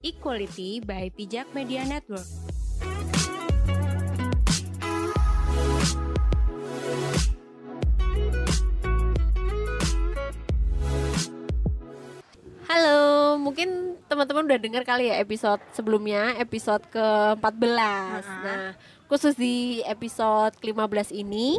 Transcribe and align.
Equality 0.00 0.80
by 0.80 1.12
Pijak 1.12 1.52
Media 1.52 1.84
Network. 1.84 2.24
Halo, 12.64 13.36
mungkin 13.44 14.00
teman-teman 14.08 14.48
udah 14.48 14.56
dengar 14.56 14.88
kali 14.88 15.12
ya 15.12 15.20
episode 15.20 15.60
sebelumnya, 15.76 16.32
episode 16.40 16.80
ke-14. 16.88 18.24
Nah, 18.24 18.72
khusus 19.10 19.34
di 19.34 19.82
episode 19.82 20.54
ke-15 20.62 21.10
ini, 21.12 21.58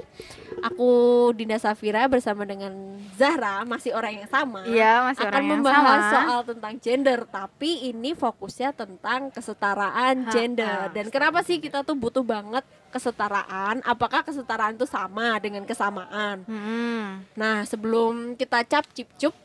aku 0.63 0.89
Dinda 1.36 1.59
Safira 1.59 2.07
bersama 2.07 2.47
dengan 2.47 2.71
Zahra, 3.20 3.68
masih 3.68 3.91
orang 3.91 4.23
yang 4.23 4.29
sama. 4.31 4.63
Iya, 4.63 5.04
masih 5.04 5.27
akan 5.27 5.29
orang 5.29 5.43
yang 5.43 5.59
membahas 5.59 5.83
sama. 6.00 6.11
soal 6.15 6.39
tentang 6.47 6.73
gender, 6.79 7.19
tapi 7.27 7.91
ini 7.91 8.15
fokusnya 8.15 8.71
tentang 8.71 9.27
kesetaraan 9.29 10.15
Ha, 10.23 10.32
gender. 10.32 10.78
ha. 10.87 10.93
Dan 10.95 11.11
kenapa 11.11 11.43
sih 11.43 11.59
kita 11.59 11.83
tuh 11.83 12.00
butuh 12.00 12.23
banget 12.23 12.64
kesetaraan? 12.87 13.83
Apakah 13.83 14.23
kesetaraan 14.23 14.79
itu 14.79 14.87
sama 14.87 15.36
dengan 15.37 15.68
kesamaan? 15.68 16.47
Hmm. 16.47 17.28
Nah, 17.36 17.68
sebelum 17.68 18.39
kita 18.39 18.64
cap 18.64 18.87
cip 18.95 19.11
cup, 19.20 19.36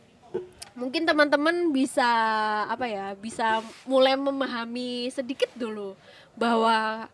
mungkin 0.79 1.03
teman-teman 1.03 1.75
bisa 1.75 2.07
apa 2.71 2.87
ya, 2.87 3.19
bisa 3.19 3.67
mulai 3.83 4.15
memahami 4.15 5.11
sedikit 5.11 5.51
dulu 5.59 5.99
bahwa 6.39 7.11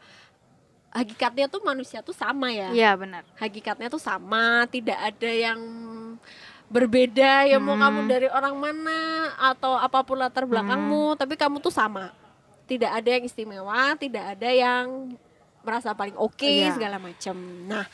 hakikatnya 0.92 1.48
tuh 1.48 1.64
manusia 1.64 2.04
tuh 2.04 2.12
sama 2.12 2.52
ya. 2.52 2.68
Iya 2.70 2.92
benar. 2.94 3.24
Hakikatnya 3.40 3.88
tuh 3.88 3.98
sama, 3.98 4.68
tidak 4.68 4.96
ada 5.00 5.30
yang 5.30 5.60
berbeda 6.68 7.44
ya 7.44 7.60
mau 7.60 7.76
Hmm. 7.76 7.84
kamu 7.84 8.00
dari 8.08 8.28
orang 8.28 8.56
mana 8.56 9.00
atau 9.36 9.76
apa 9.76 10.00
pun 10.00 10.16
latar 10.16 10.48
belakangmu, 10.48 11.16
tapi 11.16 11.36
kamu 11.36 11.60
tuh 11.60 11.72
sama. 11.72 12.12
Tidak 12.64 12.88
ada 12.88 13.08
yang 13.08 13.24
istimewa, 13.24 13.92
tidak 13.96 14.36
ada 14.36 14.48
yang 14.48 15.12
merasa 15.60 15.92
paling 15.92 16.16
oke 16.16 16.44
Iya. 16.44 16.76
segala 16.76 16.96
macam. 16.96 17.36
Nah, 17.68 17.84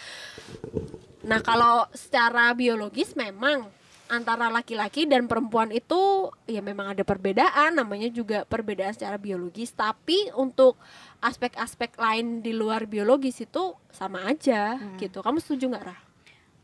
Nah, 1.18 1.44
kalau 1.44 1.84
secara 1.92 2.54
biologis 2.54 3.12
memang 3.12 3.68
antara 4.08 4.48
laki-laki 4.48 5.04
dan 5.04 5.28
perempuan 5.28 5.68
itu 5.68 6.32
ya 6.48 6.64
memang 6.64 6.96
ada 6.96 7.04
perbedaan, 7.04 7.76
namanya 7.76 8.08
juga 8.08 8.48
perbedaan 8.48 8.96
secara 8.96 9.20
biologis, 9.20 9.70
tapi 9.76 10.32
untuk 10.32 10.80
aspek-aspek 11.20 11.94
lain 12.00 12.40
di 12.40 12.56
luar 12.56 12.88
biologis 12.88 13.44
itu 13.44 13.76
sama 13.92 14.24
aja 14.26 14.80
gitu. 14.96 15.20
Kamu 15.20 15.38
setuju 15.38 15.70
nggak, 15.70 15.84
Rah? 15.84 16.00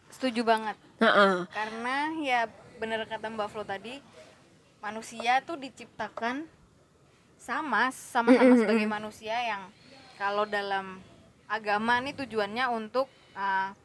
Setuju 0.08 0.42
banget. 0.42 0.76
Heeh. 0.98 1.44
Karena 1.52 1.96
ya 2.24 2.40
benar 2.80 3.04
kata 3.04 3.28
Mbak 3.28 3.48
Flo 3.52 3.62
tadi, 3.62 4.00
manusia 4.80 5.44
tuh 5.44 5.60
diciptakan 5.60 6.48
sama 7.36 7.92
sama-sama 7.92 8.56
sebagai 8.56 8.88
manusia 8.88 9.36
yang 9.36 9.68
kalau 10.16 10.48
dalam 10.48 11.02
agama 11.44 12.00
nih 12.00 12.16
tujuannya 12.16 12.72
untuk 12.72 13.04
uh, 13.36 13.76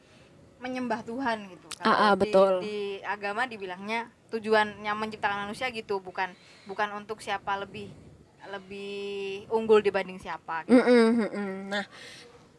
menyembah 0.59 1.01
Tuhan 1.01 1.47
gitu. 1.47 1.67
Kalau 1.73 1.87
Ah, 1.87 1.99
ah, 2.01 2.13
di- 2.13 2.19
betul. 2.21 2.51
Di 2.61 2.79
agama 3.01 3.43
dibilangnya 3.43 3.99
tujuannya 4.29 4.91
menciptakan 4.93 5.43
manusia 5.43 5.67
gitu, 5.69 5.97
bukan 5.97 6.29
bukan 6.63 6.91
untuk 6.93 7.19
siapa 7.19 7.55
lebih 7.57 7.89
lebih 8.45 9.45
unggul 9.49 9.79
dibanding 9.79 10.17
siapa 10.17 10.63
gitu. 10.63 10.75
Mm-mm, 10.75 11.07
mm-mm. 11.17 11.51
Nah, 11.67 11.83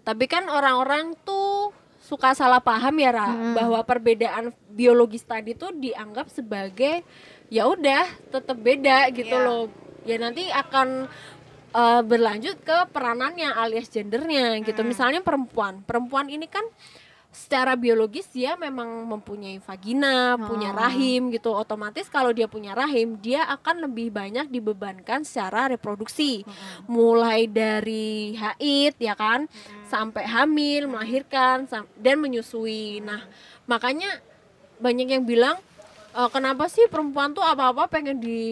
tapi 0.02 0.24
kan 0.24 0.44
orang-orang 0.46 1.16
tuh 1.20 1.72
suka 2.00 2.32
salah 2.32 2.58
paham 2.58 2.96
ya, 2.96 3.10
Ra, 3.10 3.28
Mm. 3.28 3.54
bahwa 3.54 3.80
perbedaan 3.82 4.44
biologis 4.68 5.22
tadi 5.22 5.52
tuh 5.52 5.70
dianggap 5.70 6.28
sebagai 6.28 7.00
ya 7.48 7.64
udah 7.64 8.02
tetap 8.30 8.56
beda 8.56 9.08
gitu 9.10 9.30
Iya. 9.30 9.44
loh. 9.44 9.62
Ya 10.02 10.16
nanti 10.16 10.48
akan 10.48 11.06
eh, 11.70 12.02
berlanjut 12.02 12.58
ke 12.60 12.90
peranannya 12.90 13.46
alias 13.46 13.86
gendernya 13.86 14.58
gitu. 14.60 14.80
Mm. 14.80 14.88
Misalnya 14.90 15.20
perempuan, 15.22 15.78
perempuan 15.80 16.26
ini 16.26 16.44
kan 16.44 16.66
secara 17.30 17.78
biologis 17.78 18.26
dia 18.28 18.54
memang 18.54 19.06
mempunyai 19.06 19.58
vagina, 19.58 20.34
punya 20.36 20.74
Oh. 20.74 20.78
rahim 20.78 21.30
gitu. 21.30 21.50
Otomatis 21.50 22.10
kalau 22.10 22.30
dia 22.30 22.44
punya 22.44 22.74
rahim, 22.74 23.14
dia 23.16 23.46
akan 23.46 23.86
lebih 23.86 24.10
banyak 24.10 24.46
dibebankan 24.46 25.22
secara 25.22 25.70
reproduksi. 25.70 26.42
Mulai 26.84 27.46
dari 27.46 28.34
haid 28.34 28.98
ya 28.98 29.14
kan 29.14 29.46
sampai 29.86 30.26
hamil 30.26 30.86
melahirkan 30.86 31.66
sam- 31.66 31.90
dan 31.94 32.18
menyusui. 32.18 32.98
Nah 33.00 33.22
makanya 33.64 34.10
banyak 34.76 35.08
yang 35.08 35.22
bilang 35.22 35.56
"E, 36.10 36.20
kenapa 36.28 36.66
sih 36.66 36.90
perempuan 36.90 37.30
tuh 37.30 37.42
apa-apa 37.42 37.86
pengen 37.86 38.18
di 38.18 38.42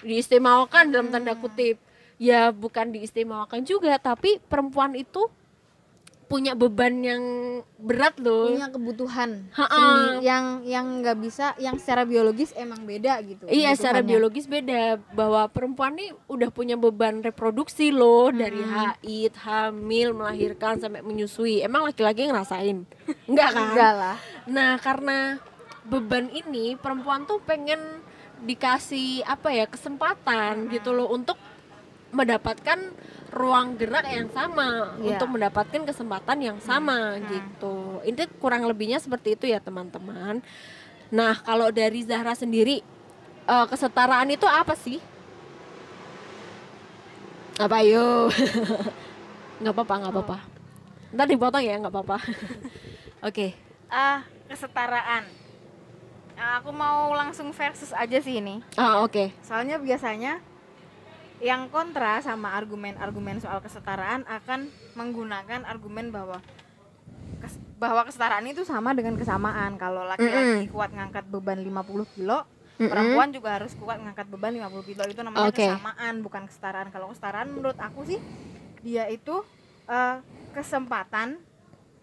diistimewakan 0.00 0.88
dalam 0.88 1.08
tanda 1.10 1.34
kutip? 1.34 1.76
Ya 2.16 2.48
bukan 2.48 2.96
diistimewakan 2.96 3.60
juga 3.60 3.92
tapi 3.98 4.40
perempuan 4.42 4.96
itu 4.96 5.28
punya 6.26 6.58
beban 6.58 6.94
yang 7.06 7.22
berat 7.78 8.18
loh. 8.18 8.50
Punya 8.50 8.68
kebutuhan 8.74 9.46
sendi- 9.54 10.26
yang 10.26 10.66
yang 10.66 10.86
nggak 10.98 11.18
bisa 11.22 11.54
yang 11.62 11.78
secara 11.78 12.02
biologis 12.02 12.50
emang 12.58 12.82
beda 12.82 13.22
gitu 13.22 13.46
Iya 13.46 13.78
secara 13.78 14.02
biologis 14.02 14.50
beda. 14.50 14.98
Bahwa 15.14 15.46
perempuan 15.46 15.94
nih 15.94 16.10
udah 16.26 16.50
punya 16.50 16.74
beban 16.74 17.22
reproduksi 17.22 17.94
loh. 17.94 18.34
Dari 18.34 18.58
haid, 18.58 19.38
hamil, 19.38 20.18
melahirkan 20.18 20.82
sampai 20.82 21.06
menyusui. 21.06 21.62
Emang 21.62 21.86
laki-laki 21.86 22.26
ngerasain? 22.26 22.82
Enggak 23.30 23.50
kan? 23.54 23.62
enggak 23.70 23.92
lah. 23.94 24.16
Nah, 24.50 24.72
karena 24.82 25.38
beban 25.86 26.26
ini 26.34 26.74
perempuan 26.74 27.22
tuh 27.30 27.38
pengen 27.46 27.78
dikasih 28.42 29.22
apa 29.24 29.48
ya 29.54 29.64
kesempatan 29.64 30.68
gitu 30.68 30.92
loh 30.92 31.08
untuk 31.08 31.38
mendapatkan 32.12 32.92
ruang 33.36 33.76
gerak 33.76 34.08
yang 34.08 34.32
sama 34.32 34.96
Iya. 34.96 35.12
untuk 35.12 35.28
mendapatkan 35.28 35.82
kesempatan 35.84 36.38
yang 36.40 36.58
sama 36.58 37.20
gitu. 37.28 38.00
Ini 38.02 38.24
kurang 38.40 38.64
lebihnya 38.64 38.96
seperti 38.96 39.36
itu 39.36 39.44
ya 39.44 39.60
teman-teman. 39.60 40.40
Nah, 41.12 41.36
kalau 41.38 41.68
dari 41.68 42.00
Zahra 42.00 42.32
sendiri 42.32 42.80
eh, 43.46 43.66
kesetaraan 43.68 44.26
itu 44.26 44.48
apa 44.48 44.72
sih? 44.74 44.98
Apa 47.56 47.80
yo? 47.80 48.32
nggak 49.60 49.72
apa-apa, 49.72 49.94
nggak 50.00 50.12
apa-apa. 50.12 50.38
Ntar 51.14 51.26
dipotong 51.28 51.62
ya, 51.62 51.76
nggak 51.78 51.92
apa-apa. 51.92 52.18
Oke. 53.28 53.54
Ah, 53.86 54.26
kesetaraan. 54.50 55.24
Ah, 56.36 56.60
aku 56.60 56.68
mau 56.68 57.16
langsung 57.16 57.48
versus 57.48 57.92
aja 57.92 58.18
sih 58.18 58.44
ini. 58.44 58.60
Ah, 58.76 59.00
oke. 59.00 59.32
soalnya 59.40 59.80
biasanya 59.80 60.36
yang 61.38 61.68
kontra 61.68 62.18
sama 62.18 62.56
argumen-argumen 62.56 63.38
soal 63.38 63.60
kesetaraan 63.60 64.24
akan 64.24 64.66
menggunakan 64.94 65.62
argumen 65.62 66.08
bahwa 66.08 66.40
kes- 67.38 67.60
bahwa 67.76 68.02
kesetaraan 68.02 68.48
itu 68.48 68.64
sama 68.64 68.96
dengan 68.96 69.14
kesamaan 69.14 69.76
kalau 69.76 70.08
laki-laki 70.08 70.64
kuat 70.66 70.90
ngangkat 70.90 71.28
beban 71.28 71.60
50 71.60 72.16
kilo 72.16 72.48
Mm-mm. 72.76 72.88
perempuan 72.88 73.28
juga 73.30 73.60
harus 73.60 73.76
kuat 73.76 74.00
ngangkat 74.00 74.28
beban 74.28 74.52
50 74.54 74.88
kilo 74.88 75.02
itu 75.04 75.20
namanya 75.20 75.48
Oke. 75.48 75.60
kesamaan 75.60 76.14
bukan 76.20 76.42
kesetaraan 76.44 76.88
kalau 76.88 77.12
kesetaraan 77.12 77.48
menurut 77.48 77.76
aku 77.76 78.04
sih 78.04 78.20
dia 78.80 79.04
itu 79.08 79.44
eh, 79.88 80.16
kesempatan 80.52 81.36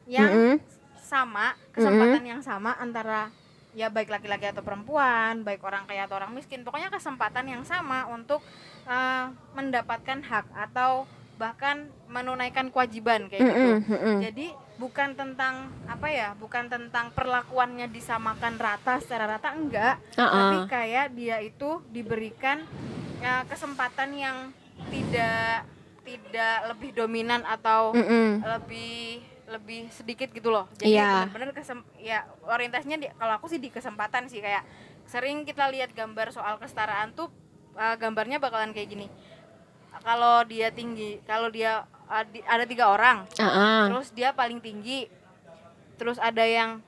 yang 0.06 0.30
Mm-mm. 0.30 0.56
sama 1.02 1.58
kesempatan 1.74 2.22
yang 2.22 2.42
sama 2.42 2.78
antara 2.78 3.34
ya 3.74 3.90
baik 3.90 4.14
laki-laki 4.14 4.46
atau 4.46 4.62
perempuan 4.62 5.42
baik 5.42 5.66
orang 5.66 5.90
kaya 5.90 6.06
atau 6.06 6.22
orang 6.22 6.30
miskin 6.30 6.62
pokoknya 6.62 6.94
kesempatan 6.94 7.50
yang 7.50 7.66
sama 7.66 8.06
untuk 8.06 8.46
eh, 8.86 9.26
mendapatkan 9.54 10.20
hak 10.20 10.46
atau 10.52 11.06
bahkan 11.34 11.90
menunaikan 12.08 12.70
kewajiban 12.70 13.26
kayak 13.26 13.42
gitu 13.42 13.70
mm-mm. 13.90 14.18
jadi 14.22 14.48
bukan 14.74 15.14
tentang 15.14 15.70
apa 15.86 16.08
ya 16.08 16.30
bukan 16.34 16.70
tentang 16.70 17.10
perlakuannya 17.12 17.90
disamakan 17.90 18.58
rata 18.58 19.02
secara 19.02 19.26
rata 19.28 19.50
enggak 19.52 19.98
tapi 20.14 20.22
Ah, 20.22 20.62
ah. 20.62 20.66
kayak 20.66 21.06
dia 21.14 21.42
itu 21.42 21.82
diberikan 21.90 22.62
ya, 23.18 23.46
kesempatan 23.46 24.14
yang 24.14 24.38
tidak 24.90 25.66
tidak 26.04 26.58
lebih 26.70 26.90
dominan 26.94 27.42
atau 27.44 27.96
Mm-mm. 27.96 28.44
lebih 28.44 29.24
lebih 29.44 29.82
sedikit 29.90 30.30
gitu 30.30 30.50
loh 30.50 30.70
jadi 30.76 30.90
Iya. 30.96 31.10
benar-benar 31.28 31.52
kesem 31.54 31.80
ya 31.98 32.24
orientasinya 32.44 32.98
di, 32.98 33.08
kalau 33.10 33.34
aku 33.38 33.48
sih 33.48 33.58
di 33.58 33.68
kesempatan 33.68 34.26
sih 34.26 34.40
kayak 34.40 34.64
sering 35.04 35.44
kita 35.44 35.68
lihat 35.68 35.92
gambar 35.92 36.32
soal 36.32 36.56
kesetaraan 36.58 37.12
tuh 37.12 37.28
uh, 37.76 37.96
gambarnya 37.96 38.38
bakalan 38.38 38.72
kayak 38.72 38.90
gini 38.90 39.08
kalau 40.02 40.44
dia 40.44 40.68
tinggi 40.70 41.22
kalau 41.24 41.48
dia 41.48 41.82
uh, 42.08 42.24
di- 42.26 42.44
ada 42.44 42.66
tiga 42.66 42.90
orang 42.90 43.24
Ah, 43.38 43.46
ah. 43.46 43.84
terus 43.88 44.10
dia 44.10 44.32
paling 44.32 44.60
tinggi 44.60 45.08
terus 45.96 46.18
ada 46.18 46.44
yang 46.44 46.82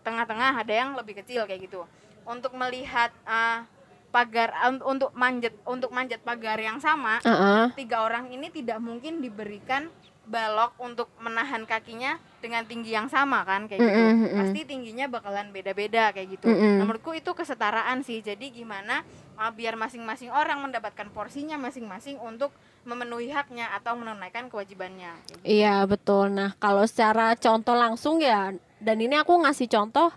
tengah-tengah 0.00 0.56
ada 0.56 0.72
yang 0.72 0.94
lebih 0.94 1.20
kecil 1.20 1.44
kayak 1.44 1.66
gitu 1.66 1.84
untuk 2.24 2.54
melihat 2.54 3.10
uh, 3.22 3.66
pagar 4.08 4.52
un- 4.68 4.84
untuk 4.86 5.10
manjat 5.12 5.54
untuk 5.64 5.90
manjat 5.90 6.20
pagar 6.20 6.56
yang 6.56 6.78
sama 6.78 7.18
Ah, 7.20 7.30
ah. 7.30 7.66
tiga 7.72 8.02
orang 8.02 8.28
ini 8.28 8.48
tidak 8.48 8.78
mungkin 8.78 9.20
diberikan 9.20 9.88
balok 10.22 10.78
untuk 10.78 11.10
menahan 11.18 11.66
kakinya 11.66 12.14
dengan 12.38 12.62
tinggi 12.62 12.94
yang 12.94 13.10
sama 13.10 13.42
kan 13.42 13.66
kayak 13.66 13.82
gitu 13.82 13.90
Mm-mm, 13.90 14.14
mm-mm. 14.22 14.38
pasti 14.38 14.60
tingginya 14.62 15.06
bakalan 15.10 15.50
beda-beda 15.50 16.14
kayak 16.14 16.38
gitu 16.38 16.46
Mm-mm. 16.46 16.78
Nah, 16.78 16.86
menurutku 16.86 17.10
itu 17.10 17.34
kesetaraan 17.34 18.06
sih 18.06 18.22
jadi 18.22 18.54
gimana 18.54 19.02
uh, 19.34 19.50
biar 19.50 19.74
masing-masing 19.74 20.30
orang 20.30 20.62
mendapatkan 20.62 21.10
porsinya 21.10 21.58
masing-masing 21.58 22.22
untuk 22.22 22.54
memenuhi 22.82 23.30
haknya 23.30 23.70
atau 23.78 23.94
menunaikan 23.94 24.50
kewajibannya 24.50 25.14
gitu. 25.30 25.42
Iya 25.46 25.86
betul. 25.86 26.34
Nah 26.34 26.54
kalau 26.58 26.82
secara 26.82 27.34
contoh 27.38 27.78
langsung 27.78 28.18
ya, 28.18 28.50
dan 28.82 28.96
ini 28.98 29.14
aku 29.14 29.38
ngasih 29.42 29.70
contoh 29.70 30.10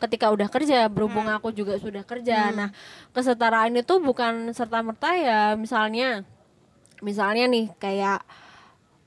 ketika 0.00 0.32
udah 0.32 0.48
kerja, 0.48 0.88
berhubung 0.88 1.28
Hmm. 1.28 1.36
aku 1.36 1.52
juga 1.52 1.76
sudah 1.76 2.04
kerja. 2.08 2.52
Hmm. 2.52 2.56
Nah 2.56 2.68
kesetaraan 3.12 3.76
itu 3.76 4.00
bukan 4.00 4.52
serta 4.56 4.80
merta 4.80 5.12
ya, 5.12 5.56
misalnya, 5.60 6.24
misalnya 7.04 7.44
nih 7.52 7.68
kayak 7.76 8.24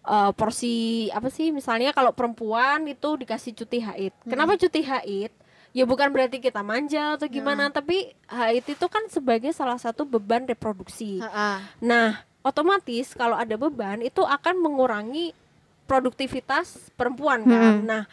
eh, 0.06 0.31
porsi 0.36 1.07
apa 1.12 1.28
sih? 1.34 1.50
Misalnya 1.51 1.92
kalau 1.92 2.13
perempuan 2.13 2.88
itu 2.88 3.19
dikasih 3.19 3.56
cuti 3.56 3.80
haid. 3.84 4.13
Kenapa 4.28 4.56
cuti 4.56 4.81
haid? 4.86 5.31
Ya 5.69 5.86
bukan 5.86 6.10
berarti 6.10 6.42
kita 6.42 6.66
manja 6.66 7.13
atau 7.13 7.30
gimana, 7.30 7.69
tapi 7.69 8.18
haid 8.25 8.66
itu 8.66 8.86
kan 8.90 9.06
sebagai 9.06 9.54
salah 9.54 9.78
satu 9.78 10.01
beban 10.01 10.50
reproduksi. 10.50 11.22
Heeh. 11.22 11.57
Nah, 11.86 12.25
otomatis 12.42 13.13
kalau 13.13 13.38
ada 13.38 13.54
beban 13.54 14.01
itu 14.01 14.25
akan 14.25 14.57
mengurangi 14.57 15.38
produktivitas 15.86 16.90
perempuan 16.98 17.46
kan. 17.46 17.81
Hmm. 17.81 17.86
Nah, 17.86 18.04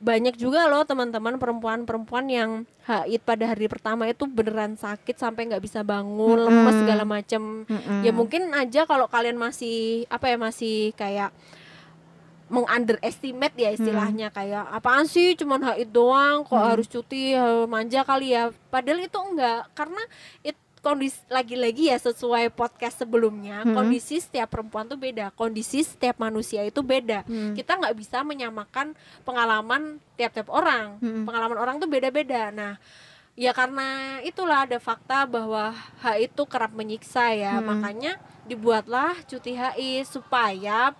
banyak 0.00 0.40
juga 0.40 0.64
loh 0.64 0.80
teman-teman 0.88 1.36
perempuan-perempuan 1.36 2.24
yang 2.32 2.50
haid 2.88 3.20
pada 3.20 3.52
hari 3.52 3.68
pertama 3.68 4.08
itu 4.08 4.24
beneran 4.24 4.72
sakit 4.74 5.20
sampai 5.20 5.52
nggak 5.52 5.60
bisa 5.60 5.84
bangun, 5.84 6.40
lemes 6.48 6.72
Mm-mm. 6.72 6.80
segala 6.80 7.04
macam. 7.04 7.68
Mm-mm. 7.68 8.00
Ya 8.00 8.12
mungkin 8.16 8.48
aja 8.56 8.88
kalau 8.88 9.06
kalian 9.12 9.36
masih 9.36 10.08
apa 10.08 10.32
ya 10.32 10.40
masih 10.40 10.96
kayak 10.96 11.30
mengunderestimate 12.50 13.54
ya 13.54 13.70
istilahnya 13.70 14.34
kayak 14.34 14.66
apaan 14.74 15.06
sih 15.06 15.38
cuman 15.38 15.62
haid 15.70 15.94
doang 15.94 16.42
kok 16.42 16.58
harus 16.58 16.90
cuti 16.90 17.30
eh, 17.38 17.64
manja 17.70 18.02
kali 18.02 18.34
ya 18.34 18.50
padahal 18.74 19.06
itu 19.06 19.18
enggak 19.22 19.70
karena 19.78 20.02
it 20.42 20.58
kondisi 20.80 21.20
lagi-lagi 21.28 21.92
ya 21.92 21.96
sesuai 21.96 22.50
podcast 22.50 23.00
sebelumnya 23.00 23.62
Hmm. 23.62 23.76
kondisi 23.76 24.16
setiap 24.16 24.48
perempuan 24.48 24.88
tuh 24.88 24.96
beda 24.96 25.28
kondisi 25.30 25.84
setiap 25.84 26.16
manusia 26.16 26.64
itu 26.64 26.80
beda 26.80 27.22
Hmm. 27.24 27.52
kita 27.52 27.76
nggak 27.76 27.92
bisa 27.94 28.20
menyamakan 28.20 28.96
pengalaman 29.22 30.00
tiap-tiap 30.16 30.48
orang 30.48 30.96
Hmm. 30.98 31.28
pengalaman 31.28 31.56
orang 31.56 31.76
tuh 31.76 31.86
beda-beda 31.86 32.48
nah 32.50 32.80
ya 33.36 33.52
karena 33.52 34.18
itulah 34.20 34.64
ada 34.64 34.76
fakta 34.76 35.24
bahwa 35.24 35.72
haid 36.00 36.28
itu 36.28 36.42
kerap 36.44 36.72
menyiksa 36.72 37.32
ya 37.32 37.60
Hmm. 37.60 37.68
makanya 37.68 38.16
dibuatlah 38.44 39.14
cuti 39.24 39.54
haid 39.54 40.04
supaya 40.04 40.96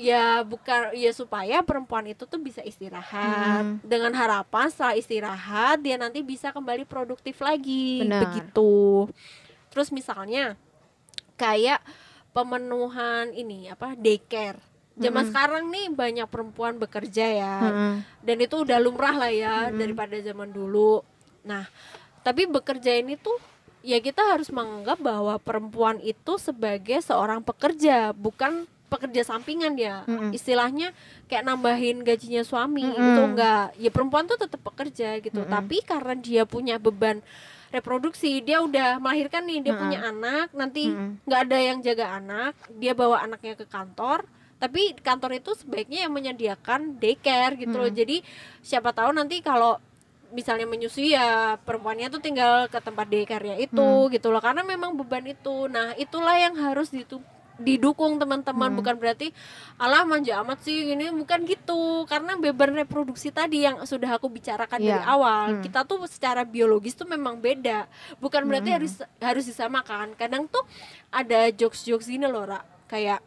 ya 0.00 0.40
bukan 0.40 0.96
ya 0.96 1.12
supaya 1.12 1.60
perempuan 1.60 2.08
itu 2.08 2.24
tuh 2.24 2.40
bisa 2.40 2.64
istirahat 2.64 3.60
Hmm. 3.60 3.76
dengan 3.84 4.16
harapan 4.16 4.72
setelah 4.72 4.96
istirahat 4.96 5.76
dia 5.78 5.94
nanti 5.94 6.24
bisa 6.24 6.48
kembali 6.50 6.88
produktif 6.88 7.36
lagi 7.38 8.00
Benar. 8.00 8.24
begitu 8.24 9.06
terus 9.68 9.92
misalnya 9.92 10.56
kayak 11.36 11.84
pemenuhan 12.30 13.30
ini 13.30 13.68
apa 13.68 13.92
daycare 13.94 14.56
zaman 14.96 15.24
Mm-mm. 15.24 15.30
sekarang 15.32 15.64
nih 15.68 15.86
banyak 15.88 16.26
perempuan 16.26 16.76
bekerja 16.76 17.26
ya 17.26 17.56
Heeh. 17.62 17.94
dan 18.20 18.36
itu 18.38 18.56
udah 18.56 18.78
lumrah 18.78 19.16
lah 19.16 19.32
ya 19.32 19.68
Mm-mm. 19.68 19.78
daripada 19.78 20.16
zaman 20.20 20.50
dulu. 20.50 21.00
Nah, 21.40 21.64
tapi 22.20 22.44
bekerja 22.44 23.00
ini 23.00 23.16
tuh 23.16 23.32
ya 23.80 23.96
kita 23.96 24.20
harus 24.20 24.52
menganggap 24.52 25.00
bahwa 25.00 25.40
perempuan 25.40 25.96
itu 26.00 26.36
sebagai 26.36 27.00
seorang 27.00 27.40
pekerja, 27.40 28.12
bukan 28.12 28.68
pekerja 28.90 29.22
sampingan 29.22 29.78
ya. 29.78 30.02
Mm-mm. 30.04 30.34
Istilahnya 30.34 30.90
kayak 31.30 31.46
nambahin 31.46 32.02
gajinya 32.02 32.42
suami 32.42 32.82
Mm-mm. 32.82 32.98
itu 32.98 33.20
enggak. 33.22 33.66
Ya 33.78 33.90
perempuan 33.94 34.26
tuh 34.26 34.36
tetap 34.36 34.58
pekerja 34.60 35.22
gitu. 35.22 35.46
Mm-mm. 35.46 35.54
Tapi 35.54 35.76
karena 35.86 36.14
dia 36.18 36.42
punya 36.42 36.82
beban 36.82 37.22
reproduksi, 37.70 38.42
dia 38.42 38.58
udah 38.58 38.98
melahirkan 38.98 39.46
nih, 39.46 39.62
dia 39.62 39.72
Mm-mm. 39.72 39.82
punya 39.86 39.98
anak, 40.10 40.46
nanti 40.50 40.90
nggak 41.22 41.40
ada 41.46 41.58
yang 41.62 41.78
jaga 41.78 42.18
anak, 42.18 42.58
dia 42.74 42.98
bawa 42.98 43.22
anaknya 43.22 43.54
ke 43.54 43.62
kantor, 43.62 44.26
tapi 44.58 44.98
kantor 44.98 45.38
itu 45.38 45.54
sebaiknya 45.54 46.04
yang 46.04 46.12
menyediakan 46.12 46.98
daycare 46.98 47.54
gitu 47.54 47.78
loh. 47.78 47.86
Hmm. 47.86 47.94
Jadi 47.94 48.26
siapa 48.60 48.90
tahu 48.90 49.14
nanti 49.14 49.38
kalau 49.38 49.78
misalnya 50.34 50.66
menyusui 50.66 51.14
ya 51.14 51.58
perempuannya 51.62 52.10
tuh 52.10 52.18
tinggal 52.18 52.66
ke 52.66 52.78
tempat 52.82 53.06
daycare-nya 53.06 53.56
itu 53.56 53.78
Hmm. 53.80 54.10
gitu 54.10 54.34
loh. 54.34 54.42
Karena 54.42 54.66
memang 54.66 54.98
beban 54.98 55.22
itu. 55.24 55.70
Nah, 55.70 55.94
itulah 55.94 56.36
yang 56.42 56.58
harus 56.58 56.90
ditu- 56.90 57.22
didukung 57.60 58.16
teman-teman 58.16 58.68
Hmm. 58.68 58.78
bukan 58.78 58.96
berarti 58.96 59.30
alah 59.76 60.02
manja 60.02 60.40
amat 60.40 60.60
sih 60.60 60.90
ini 60.90 61.12
bukan 61.12 61.44
gitu 61.44 62.02
karena 62.04 62.34
beban 62.34 62.72
reproduksi 62.74 63.28
tadi 63.28 63.62
yang 63.62 63.78
sudah 63.82 64.10
aku 64.10 64.26
bicarakan 64.26 64.78
dari 64.78 64.96
Iya. 64.96 65.04
awal 65.06 65.46
Hmm. 65.54 65.62
kita 65.62 65.84
tuh 65.84 66.00
secara 66.04 66.42
biologis 66.42 66.92
tuh 66.92 67.04
memang 67.04 67.36
beda 67.36 67.84
bukan 68.16 68.42
berarti 68.42 68.68
Hmm. 68.68 68.76
harus 68.76 68.92
harus 69.18 69.44
disamakan 69.44 70.12
kadang 70.14 70.44
tuh 70.44 70.64
ada 71.08 71.48
jokes 71.50 71.84
jokes 71.84 72.06
gini 72.06 72.24
loh 72.24 72.44
Ra. 72.44 72.60
kayak 72.86 73.20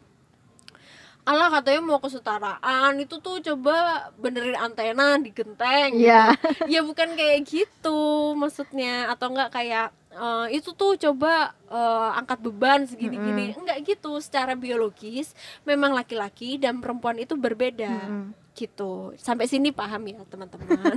Allah 1.23 1.47
katanya 1.49 1.79
mau 1.81 2.03
kesetaraan 2.03 2.99
itu 2.99 3.15
tuh 3.17 3.39
coba 3.39 3.75
benerin 4.19 4.59
antena 4.59 5.15
di 5.15 5.31
genteng 5.31 5.95
gitu. 5.95 6.03
Iya. 6.03 6.35
ya 6.67 6.83
bukan 6.83 7.15
kayak 7.15 7.47
gitu 7.47 7.99
maksudnya 8.35 9.07
atau 9.07 9.31
enggak 9.31 9.47
kayak 9.49 9.95
eh, 10.13 10.47
itu 10.57 10.71
tuh 10.77 10.95
coba 10.97 11.53
eh, 11.69 12.09
angkat 12.17 12.39
beban 12.41 12.85
segini-gini. 12.85 13.57
Enggak 13.57 13.81
gitu 13.83 14.17
secara 14.21 14.53
biologis 14.53 15.33
memang 15.65 15.93
laki-laki 15.93 16.61
dan 16.61 16.79
perempuan 16.79 17.17
itu 17.17 17.33
berbeda. 17.33 17.89
Mm-mm. 17.89 18.25
gitu. 18.53 19.17
Sampai 19.17 19.49
sini 19.49 19.73
paham 19.73 20.05
ya 20.05 20.21
teman-teman. 20.29 20.69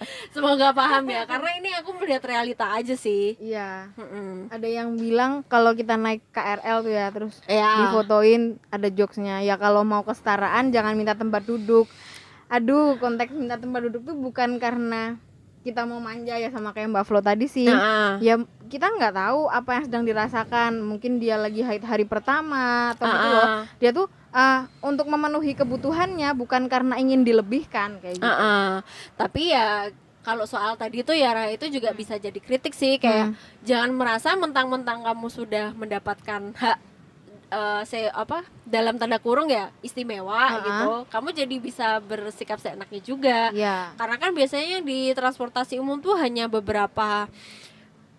Semoga 0.34 0.72
paham 0.72 1.04
ya 1.12 1.28
karena 1.28 1.50
ini 1.60 1.70
aku 1.76 1.92
melihat 2.00 2.24
realita 2.24 2.72
aja 2.72 2.96
sih. 2.96 3.36
Iya. 3.36 3.92
Mm-mm. 3.92 4.48
Ada 4.48 4.68
yang 4.72 4.96
bilang 4.96 5.44
kalau 5.44 5.76
kita 5.76 6.00
naik 6.00 6.24
KRL 6.32 6.78
tuh 6.80 6.92
ya 6.96 7.06
terus 7.12 7.34
ya 7.44 7.84
difotoin 7.84 8.56
ada 8.72 8.88
jokesnya. 8.88 9.44
Ya 9.44 9.60
kalau 9.60 9.84
mau 9.84 10.00
kesetaraan 10.00 10.72
jangan 10.72 10.96
minta 10.96 11.12
tempat 11.12 11.44
duduk. 11.44 11.84
Aduh 12.48 12.96
konteks 12.96 13.36
minta 13.36 13.60
tempat 13.60 13.84
duduk 13.84 14.08
tuh 14.08 14.16
bukan 14.16 14.56
karena 14.56 15.20
kita 15.64 15.88
mau 15.88 15.96
manja 15.96 16.36
ya 16.36 16.52
sama 16.52 16.76
kayak 16.76 16.92
Mbak 16.92 17.04
Flo 17.08 17.24
tadi 17.24 17.48
sih. 17.48 17.64
Nah, 17.64 18.20
ya 18.20 18.36
kita 18.68 18.92
nggak 18.92 19.16
tahu 19.16 19.48
apa 19.48 19.80
yang 19.80 19.84
sedang 19.88 20.04
dirasakan. 20.04 20.84
Mungkin 20.84 21.16
dia 21.16 21.40
lagi 21.40 21.64
haid 21.64 21.80
hari 21.88 22.04
pertama 22.04 22.92
atau 22.92 23.08
gitu 23.08 23.28
loh. 23.32 23.40
ah, 23.40 23.60
dia 23.80 23.90
tuh 23.96 24.06
ah, 24.28 24.68
untuk 24.84 25.08
memenuhi 25.08 25.56
kebutuhannya 25.56 26.36
bukan 26.36 26.68
karena 26.68 27.00
ingin 27.00 27.24
dilebihkan 27.24 27.96
kayak 28.04 28.20
gitu. 28.20 28.28
Ah, 28.28 28.36
ah. 28.36 28.70
tapi 29.16 29.56
ya 29.56 29.88
kalau 30.24 30.48
soal 30.48 30.76
tadi 30.76 31.04
itu 31.04 31.12
ya 31.12 31.36
Ra, 31.36 31.52
itu 31.52 31.68
juga 31.68 31.92
bisa 31.92 32.16
jadi 32.20 32.36
kritik 32.36 32.76
sih. 32.76 33.00
Kayak 33.00 33.32
Hmm. 33.32 33.36
jangan 33.64 33.90
merasa 33.92 34.36
mentang-mentang 34.36 35.00
kamu 35.04 35.28
sudah 35.32 35.72
mendapatkan 35.76 36.52
hak 36.56 36.76
eh 37.54 37.82
se 37.84 38.10
apa 38.10 38.42
dalam 38.64 38.94
tanda 38.94 39.16
kurung 39.16 39.46
ya 39.48 39.70
istimewa 39.80 40.34
Ah, 40.34 40.50
gitu 40.58 40.90
kamu 41.06 41.28
jadi 41.32 41.56
bisa 41.58 41.86
bersikap 42.00 42.58
seenaknya 42.58 43.00
juga 43.00 43.38
ya 43.50 43.94
karena 43.94 44.16
kan 44.16 44.30
biasanya 44.30 44.78
di 44.80 45.10
transportasi 45.10 45.78
umum 45.78 45.98
tuh 45.98 46.16
hanya 46.16 46.44
beberapa 46.46 47.30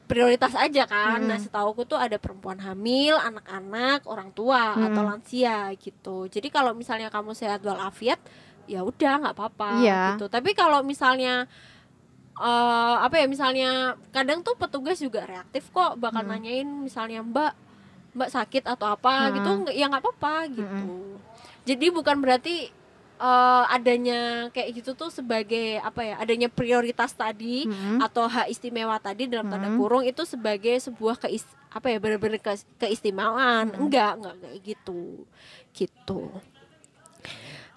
prioritas 0.05 0.53
aja 0.55 0.86
kan 0.86 1.17
Mm-mm. 1.17 1.27
nah 1.27 1.38
setauku 1.38 1.81
tuh 1.83 1.98
ada 1.98 2.15
perempuan 2.15 2.57
hamil 2.57 3.17
anak-anak 3.17 4.05
orang 4.05 4.29
tua 4.31 4.71
Mm. 4.71 4.86
atau 4.88 5.01
lansia 5.03 5.57
gitu 5.75 6.17
jadi 6.27 6.48
kalau 6.48 6.71
misalnya 6.71 7.09
kamu 7.09 7.33
sehat 7.33 7.59
walafiat 7.59 8.21
ya 8.65 8.81
udah 8.81 9.13
nggak 9.19 9.36
apa-apa 9.36 9.69
Iya. 9.79 10.01
gitu 10.13 10.25
tapi 10.27 10.53
kalau 10.53 10.79
misalnya 10.81 11.50
eh 12.36 12.95
apa 13.00 13.15
ya 13.15 13.25
misalnya 13.25 13.69
kadang 14.12 14.39
tuh 14.41 14.53
petugas 14.53 15.00
juga 15.00 15.24
reaktif 15.24 15.67
kok 15.69 15.95
bakal 15.95 16.21
Hmm. 16.21 16.31
nanyain 16.31 16.67
misalnya 16.67 17.19
mbak 17.21 17.55
mbak 18.15 18.31
sakit 18.31 18.63
atau 18.65 18.88
apa 18.88 19.12
Hmm. 19.27 19.34
gitu 19.36 19.50
ya 19.72 19.86
nggak 19.86 20.01
apa-apa 20.01 20.36
gitu 20.50 21.19
jadi 21.63 21.86
bukan 21.89 22.15
berarti 22.17 22.72
eh, 23.15 23.63
adanya 23.69 24.19
kayak 24.50 24.75
gitu 24.75 24.91
tuh 24.91 25.07
sebagai 25.10 25.79
apa 25.79 26.01
ya 26.01 26.15
adanya 26.17 26.48
prioritas 26.48 27.12
tadi 27.12 27.63
Mm-mm. 27.63 28.00
atau 28.00 28.25
hak 28.25 28.48
istimewa 28.50 28.95
tadi 28.98 29.24
dalam 29.25 29.45
tanda 29.45 29.67
Hmm. 29.67 29.77
kurung 29.77 30.03
itu 30.03 30.24
sebagai 30.24 30.75
sebuah 30.77 31.15
keis 31.17 31.43
apa 31.69 31.88
ya 31.88 31.98
benar-benar 31.98 32.39
ke- 32.39 32.67
keistimewaan 32.77 33.69
Hmm. 33.69 33.81
enggak 33.81 34.12
enggak 34.15 34.36
kayak 34.38 34.57
gitu 34.65 35.24
gitu 35.72 36.27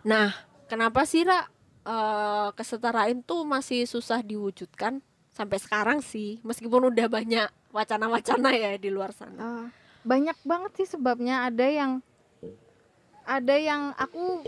nah 0.03 0.33
kenapa 0.67 1.03
sih 1.05 1.23
Ra 1.23 1.47
eh, 1.85 2.49
kesetaraan 2.53 3.23
tuh 3.23 3.43
masih 3.45 3.85
susah 3.85 4.21
diwujudkan 4.21 5.01
sampai 5.31 5.57
sekarang 5.57 5.99
sih 6.01 6.43
meskipun 6.43 6.91
udah 6.91 7.07
banyak 7.09 7.47
wacana-wacana 7.71 8.51
ya 8.53 8.75
di 8.75 8.89
luar 8.89 9.13
sana 9.13 9.39
Ah, 9.39 9.67
banyak 10.03 10.39
banget 10.47 10.73
sih 10.83 10.89
sebabnya. 10.99 11.47
Ada 11.47 11.67
yang 11.67 11.93
ada 13.29 13.55
yang 13.57 13.93
aku 13.99 14.43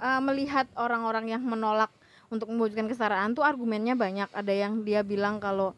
ah, 0.00 0.20
melihat 0.24 0.66
orang-orang 0.76 1.30
yang 1.30 1.42
menolak 1.44 1.92
untuk 2.32 2.50
mewujudkan 2.50 2.90
kesetaraan 2.90 3.36
tuh 3.36 3.44
argumennya 3.44 3.94
banyak. 3.94 4.30
Ada 4.32 4.52
yang 4.52 4.82
dia 4.82 5.06
bilang 5.06 5.38
kalau 5.38 5.76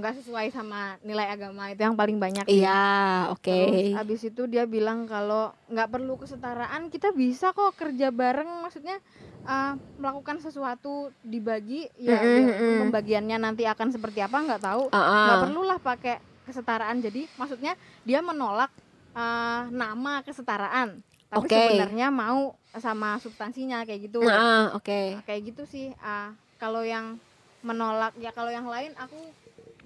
nggak 0.00 0.16
sesuai 0.24 0.48
sama 0.48 0.96
nilai 1.04 1.28
agama 1.28 1.68
itu 1.68 1.84
yang 1.84 1.92
paling 1.92 2.16
banyak 2.16 2.48
iya 2.48 3.28
oke. 3.28 3.44
Terus 3.44 4.00
abis 4.00 4.20
itu 4.32 4.48
dia 4.48 4.64
bilang 4.64 5.04
kalau 5.04 5.52
nggak 5.68 5.92
perlu 5.92 6.16
kesetaraan 6.16 6.88
kita 6.88 7.12
bisa 7.12 7.52
kok 7.52 7.76
kerja 7.76 8.08
bareng. 8.08 8.64
Maksudnya 8.64 8.96
uh, 9.44 9.76
melakukan 10.00 10.40
sesuatu 10.40 11.12
dibagi 11.20 11.84
ya 12.00 12.16
biar 12.16 12.48
mm-mm. 12.48 12.76
pembagiannya 12.88 13.36
nanti 13.36 13.68
akan 13.68 13.92
seperti 13.92 14.24
apa 14.24 14.40
nggak 14.40 14.64
tahu. 14.64 14.88
Ah, 14.88 14.96
ah. 14.96 15.24
nggak 15.28 15.40
perlulah 15.44 15.78
pakai 15.78 16.16
kesetaraan. 16.48 17.02
Jadi 17.02 17.26
maksudnya 17.36 17.76
dia 18.04 18.20
menolak 18.20 18.70
uh, 19.14 19.68
nama 19.70 20.24
kesetaraan. 20.24 21.00
Tapi 21.30 21.46
Oke. 21.46 21.54
sebenarnya 21.54 22.10
mau 22.10 22.58
sama 22.74 23.18
substansinya 23.22 23.86
kayak 23.86 24.10
gitu. 24.10 24.18
Nah, 24.22 24.74
oke. 24.74 25.22
Kayak 25.22 25.40
gitu 25.54 25.62
sih. 25.66 25.94
Ah 26.02 26.34
kalau 26.58 26.82
yang 26.82 27.16
menolak 27.62 28.12
ya 28.18 28.34
kalau 28.34 28.50
yang 28.50 28.66
lain 28.66 28.90
aku 28.98 29.16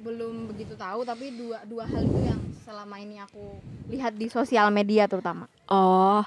belum 0.01 0.49
begitu 0.53 0.73
tahu. 0.75 1.05
Tapi 1.05 1.37
dua 1.37 1.61
dua 1.69 1.85
hal 1.85 2.01
itu 2.01 2.21
yang 2.25 2.41
selama 2.65 2.97
ini 2.97 3.21
aku 3.21 3.61
lihat 3.93 4.17
di 4.17 4.33
sosial 4.33 4.73
media 4.73 5.05
terutama. 5.05 5.45
Oh, 5.69 6.25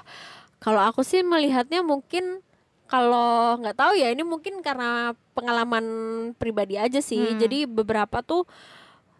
kalau 0.62 0.82
aku 0.86 1.02
sih 1.02 1.26
melihatnya 1.26 1.82
mungkin 1.82 2.42
kalau 2.88 3.60
nggak 3.60 3.76
tahu 3.76 3.92
ya 4.00 4.08
ini 4.08 4.24
mungkin 4.24 4.64
karena 4.64 5.12
pengalaman 5.36 5.84
pribadi 6.38 6.80
aja 6.80 7.02
sih. 7.02 7.34
Hmm. 7.34 7.38
Jadi 7.42 7.68
beberapa 7.68 8.22
tuh 8.22 8.48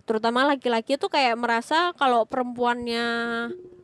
terutama 0.09 0.49
laki-laki 0.49 0.97
tuh 0.97 1.07
kayak 1.07 1.37
merasa 1.37 1.93
kalau 1.93 2.25
perempuannya 2.25 3.07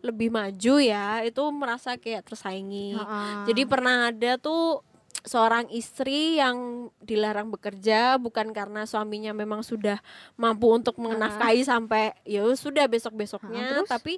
lebih 0.01 0.29
maju 0.29 0.75
ya 0.79 1.21
itu 1.21 1.43
merasa 1.51 1.95
kayak 1.95 2.25
tersaingi. 2.25 2.93
Heeh. 2.93 3.45
Jadi 3.47 3.63
pernah 3.65 4.09
ada 4.09 4.37
tuh 4.37 4.81
seorang 5.23 5.69
istri 5.71 6.37
yang 6.37 6.57
dilarang 6.99 7.49
bekerja 7.49 8.17
bukan 8.17 8.53
karena 8.53 8.85
suaminya 8.85 9.33
memang 9.33 9.61
sudah 9.61 9.97
mampu 10.35 10.69
untuk 10.69 10.97
menafkahi 10.99 11.61
sampai 11.63 12.13
ya 12.25 12.45
sudah 12.55 12.85
besok 12.85 13.13
besoknya 13.15 13.63
Ah, 13.63 13.71
terus? 13.75 13.89
tapi 13.89 14.15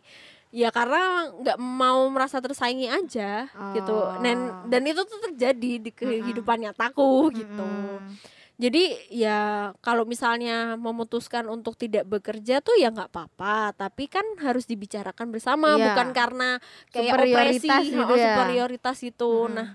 ya 0.51 0.71
karena 0.71 1.31
nggak 1.33 1.59
mau 1.59 2.07
merasa 2.09 2.39
tersaingi 2.39 2.87
aja 2.87 3.47
gitu 3.71 3.95
Oh. 3.95 4.19
dan 4.19 4.67
dan 4.67 4.83
itu 4.83 4.99
tuh 5.01 5.31
terjadi 5.31 5.73
di 5.79 5.91
kehidupan 5.93 6.65
nyataku 6.65 7.31
gitu 7.33 7.63
Mm-mm. 7.63 8.35
Jadi 8.57 8.85
ya 9.13 9.39
kalau 9.85 10.09
misalnya 10.09 10.81
memutuskan 10.81 11.45
untuk 11.53 11.77
tidak 11.77 12.09
bekerja 12.09 12.65
tuh 12.65 12.73
ya 12.81 12.89
nggak 12.89 13.13
apa-apa 13.13 13.77
tapi 13.77 14.09
kan 14.09 14.25
harus 14.41 14.65
dibicarakan 14.65 15.29
bersama 15.29 15.77
Iya. 15.77 15.93
bukan 15.93 16.09
karena 16.17 16.51
kayak 16.89 17.13
opresi 17.21 17.69
gitu 17.69 18.01
oh, 18.01 18.17
ya. 18.17 18.33
superioritas 18.33 18.99
itu 19.05 19.33
Mm-mm. 19.45 19.53
nah 19.53 19.69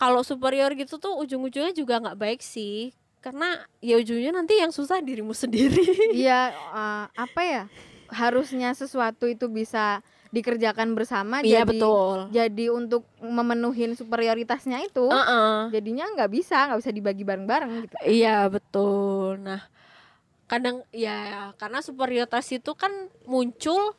kalau 0.00 0.24
superior 0.24 0.72
gitu 0.72 0.96
tuh 0.96 1.12
ujung-ujungnya 1.20 1.76
juga 1.76 2.00
nggak 2.00 2.16
baik 2.18 2.40
sih 2.40 2.96
karena 3.20 3.54
ya 3.84 4.00
ujungnya 4.00 4.32
nanti 4.32 4.56
yang 4.58 4.72
susah 4.72 5.04
dirimu 5.04 5.36
sendiri 5.44 5.84
Iya 6.16 6.56
eh, 6.56 7.04
apa 7.12 7.40
ya 7.44 7.64
harusnya 8.12 8.72
sesuatu 8.72 9.28
itu 9.28 9.48
bisa 9.52 10.00
dikerjakan 10.32 10.96
bersama 10.96 11.44
iya 11.44 11.60
jadi 11.60 11.68
betul 11.68 12.16
jadi 12.32 12.64
untuk 12.72 13.04
memenuhi 13.20 13.92
superioritasnya 13.92 14.80
itu 14.80 15.12
Heeh. 15.12 15.68
jadinya 15.68 16.08
nggak 16.16 16.30
bisa 16.32 16.72
nggak 16.72 16.80
bisa 16.80 16.90
dibagi 16.90 17.22
bareng-bareng 17.22 17.70
gitu 17.84 17.96
Iya 18.02 18.48
betul. 18.48 19.36
Nah 19.44 19.60
kadang 20.48 20.84
ya 20.92 21.52
karena 21.60 21.80
superioritas 21.84 22.48
itu 22.52 22.72
kan 22.72 22.92
muncul 23.28 23.96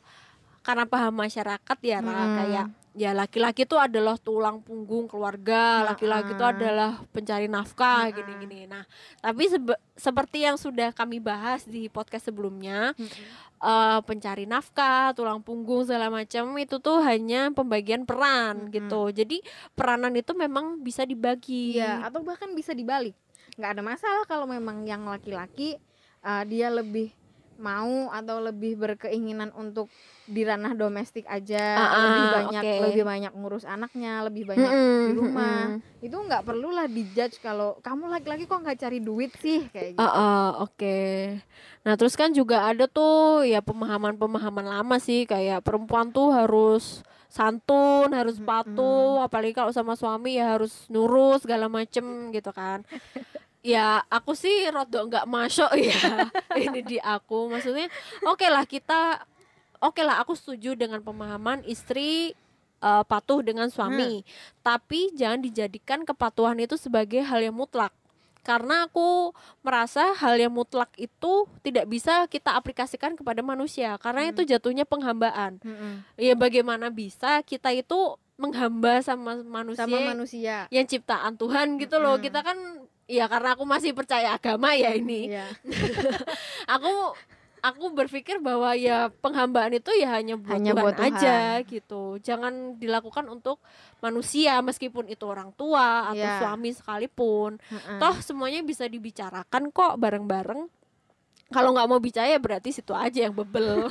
karena 0.66 0.86
paham 0.86 1.14
masyarakat 1.22 1.78
ya. 1.82 1.98
Hmm. 2.02 2.36
kayak 2.38 2.66
ya 2.94 3.10
laki-laki 3.10 3.66
itu 3.66 3.74
adalah 3.74 4.14
tulang 4.14 4.62
punggung 4.62 5.10
keluarga, 5.10 5.82
laki-laki 5.82 6.30
itu 6.30 6.40
Hmm. 6.40 6.54
adalah 6.54 6.90
pencari 7.10 7.50
nafkah 7.50 8.06
gini-gini. 8.08 8.70
Nah 8.70 8.86
tapi 9.18 9.50
sebe- 9.50 9.82
seperti 9.92 10.46
yang 10.46 10.54
sudah 10.54 10.94
kami 10.94 11.18
bahas 11.18 11.66
di 11.66 11.90
podcast 11.90 12.30
sebelumnya, 12.30 12.94
eh, 13.60 13.98
pencari 14.06 14.46
nafkah, 14.46 15.10
tulang 15.10 15.42
punggung 15.42 15.82
segala 15.82 16.06
macam 16.06 16.54
itu 16.54 16.78
tuh 16.78 17.02
hanya 17.02 17.50
pembagian 17.50 18.06
peran 18.06 18.70
gitu. 18.70 19.10
Jadi 19.10 19.42
peranan 19.72 20.14
itu 20.14 20.30
memang 20.32 20.78
bisa 20.78 21.02
dibagi. 21.02 21.74
Iya, 21.74 22.06
atau 22.06 22.22
bahkan 22.22 22.54
bisa 22.54 22.70
dibalik. 22.72 23.18
nggak 23.54 23.70
ada 23.70 23.82
masalah 23.86 24.24
kalau 24.26 24.50
memang 24.50 24.82
yang 24.82 25.06
laki-laki 25.06 25.78
uh, 26.26 26.42
dia 26.42 26.74
lebih 26.74 27.14
mau 27.56 28.08
atau 28.08 28.40
lebih 28.40 28.74
berkeinginan 28.74 29.50
untuk 29.52 29.88
di 30.24 30.40
ranah 30.40 30.72
domestik 30.72 31.28
aja, 31.28 31.76
Ah, 31.76 31.84
ah, 31.84 32.00
lebih 32.08 32.26
banyak 32.32 32.62
oke. 32.64 32.80
lebih 32.80 33.04
banyak 33.04 33.32
ngurus 33.34 33.64
anaknya, 33.64 34.24
lebih 34.24 34.48
banyak 34.48 34.72
Mm-mm, 34.72 35.04
di 35.04 35.12
rumah. 35.12 35.60
mm-mm. 35.76 36.00
Itu 36.00 36.16
nggak 36.16 36.42
perlulah 36.42 36.86
dijudge 36.86 37.36
kalau 37.38 37.76
kamu 37.78 38.08
laki-laki 38.08 38.44
kok 38.44 38.56
nggak 38.58 38.78
cari 38.78 38.98
duit 38.98 39.32
sih 39.36 39.68
kayak 39.68 39.90
gitu. 39.94 40.00
Ah, 40.00 40.16
ah, 40.16 40.64
oke. 40.64 40.96
Nah, 41.84 41.94
terus 41.94 42.16
kan 42.16 42.32
juga 42.32 42.64
ada 42.64 42.88
tuh 42.88 43.44
ya 43.44 43.60
pemahaman-pemahaman 43.60 44.64
lama 44.64 44.96
sih 44.96 45.24
kayak 45.24 45.60
perempuan 45.60 46.08
tuh 46.08 46.32
harus 46.32 47.04
santun, 47.28 48.08
harus 48.14 48.38
patuh, 48.40 49.18
apalagi 49.20 49.52
kalau 49.52 49.74
sama 49.74 49.92
suami 49.92 50.38
ya 50.38 50.54
harus 50.54 50.86
nurut 50.88 51.42
segala 51.42 51.66
macem 51.68 52.04
gitu 52.30 52.48
kan. 52.48 52.80
Ya, 53.64 54.04
aku 54.12 54.36
sih 54.36 54.68
rodok 54.68 55.08
nggak 55.08 55.24
masuk 55.24 55.72
ya 55.72 55.96
ini 56.68 56.84
di 56.84 56.98
aku. 57.00 57.48
Maksudnya, 57.48 57.88
oke 58.28 58.44
lah 58.52 58.68
kita, 58.68 59.24
oke 59.80 60.04
lah 60.04 60.20
aku 60.20 60.36
setuju 60.36 60.76
dengan 60.76 61.00
pemahaman 61.00 61.64
istri 61.64 62.36
eh, 62.84 63.04
patuh 63.08 63.40
dengan 63.40 63.72
suami, 63.72 64.20
tapi 64.60 65.08
jangan 65.16 65.40
dijadikan 65.40 66.04
kepatuhan 66.04 66.60
itu 66.60 66.76
sebagai 66.76 67.24
hal 67.24 67.40
yang 67.40 67.56
mutlak 67.56 67.96
karena 68.44 68.84
aku 68.84 69.32
merasa 69.64 70.12
hal 70.20 70.36
yang 70.36 70.52
mutlak 70.52 70.92
itu 71.00 71.48
tidak 71.64 71.88
bisa 71.88 72.28
kita 72.28 72.52
aplikasikan 72.52 73.16
kepada 73.16 73.40
manusia 73.40 73.96
karena 73.96 74.28
itu 74.28 74.44
jatuhnya 74.44 74.84
penghambaan. 74.84 75.56
Mm-mm. 75.64 76.04
Ya 76.20 76.36
bagaimana 76.36 76.92
bisa 76.92 77.40
kita 77.40 77.72
itu 77.72 78.20
menghamba 78.36 79.00
sama 79.00 79.40
manusia, 79.40 79.88
Sama 79.88 79.98
manusia. 80.12 80.68
yang 80.68 80.84
ciptaan 80.84 81.40
Tuhan 81.40 81.80
gitu 81.80 81.96
loh. 81.96 82.20
Mm-mm. 82.20 82.26
Kita 82.28 82.44
kan 82.44 82.84
ya 83.06 83.24
karena 83.26 83.52
aku 83.52 83.64
masih 83.64 83.92
percaya 83.92 84.32
agama 84.32 84.72
ya 84.72 84.92
ini. 84.92 85.28
Iya. 85.28 85.46
Aku 86.74 87.12
aku 87.60 87.84
berpikir 87.90 88.38
bahwa 88.38 88.72
ya 88.72 89.08
penghambaan 89.18 89.72
itu 89.72 89.88
ya 89.94 90.12
hanya 90.14 90.36
buat 90.36 90.52
Hanya 90.52 90.72
Tuhan 90.72 90.82
buat 90.84 90.96
Tuhan. 90.96 91.14
aja 91.16 91.36
gitu. 91.62 92.02
Jangan 92.18 92.76
dilakukan 92.76 93.24
untuk 93.26 93.56
manusia 93.98 94.60
meskipun 94.60 95.08
itu 95.08 95.24
orang 95.24 95.48
tua 95.50 96.08
atau 96.08 96.20
Iya. 96.20 96.40
suami 96.40 96.70
sekalipun 96.70 97.56
Mm-mm. 97.58 97.96
toh 97.96 98.16
semuanya 98.20 98.60
bisa 98.60 98.84
dibicarakan 98.84 99.68
kok 99.70 99.96
bareng-bareng 99.96 100.68
kalau 101.48 101.72
nggak 101.72 101.86
mau 101.86 101.96
bicara 101.98 102.28
ya 102.28 102.36
berarti 102.36 102.68
situ 102.70 102.92
aja 102.92 103.24
yang 103.24 103.34
bebel 103.34 103.88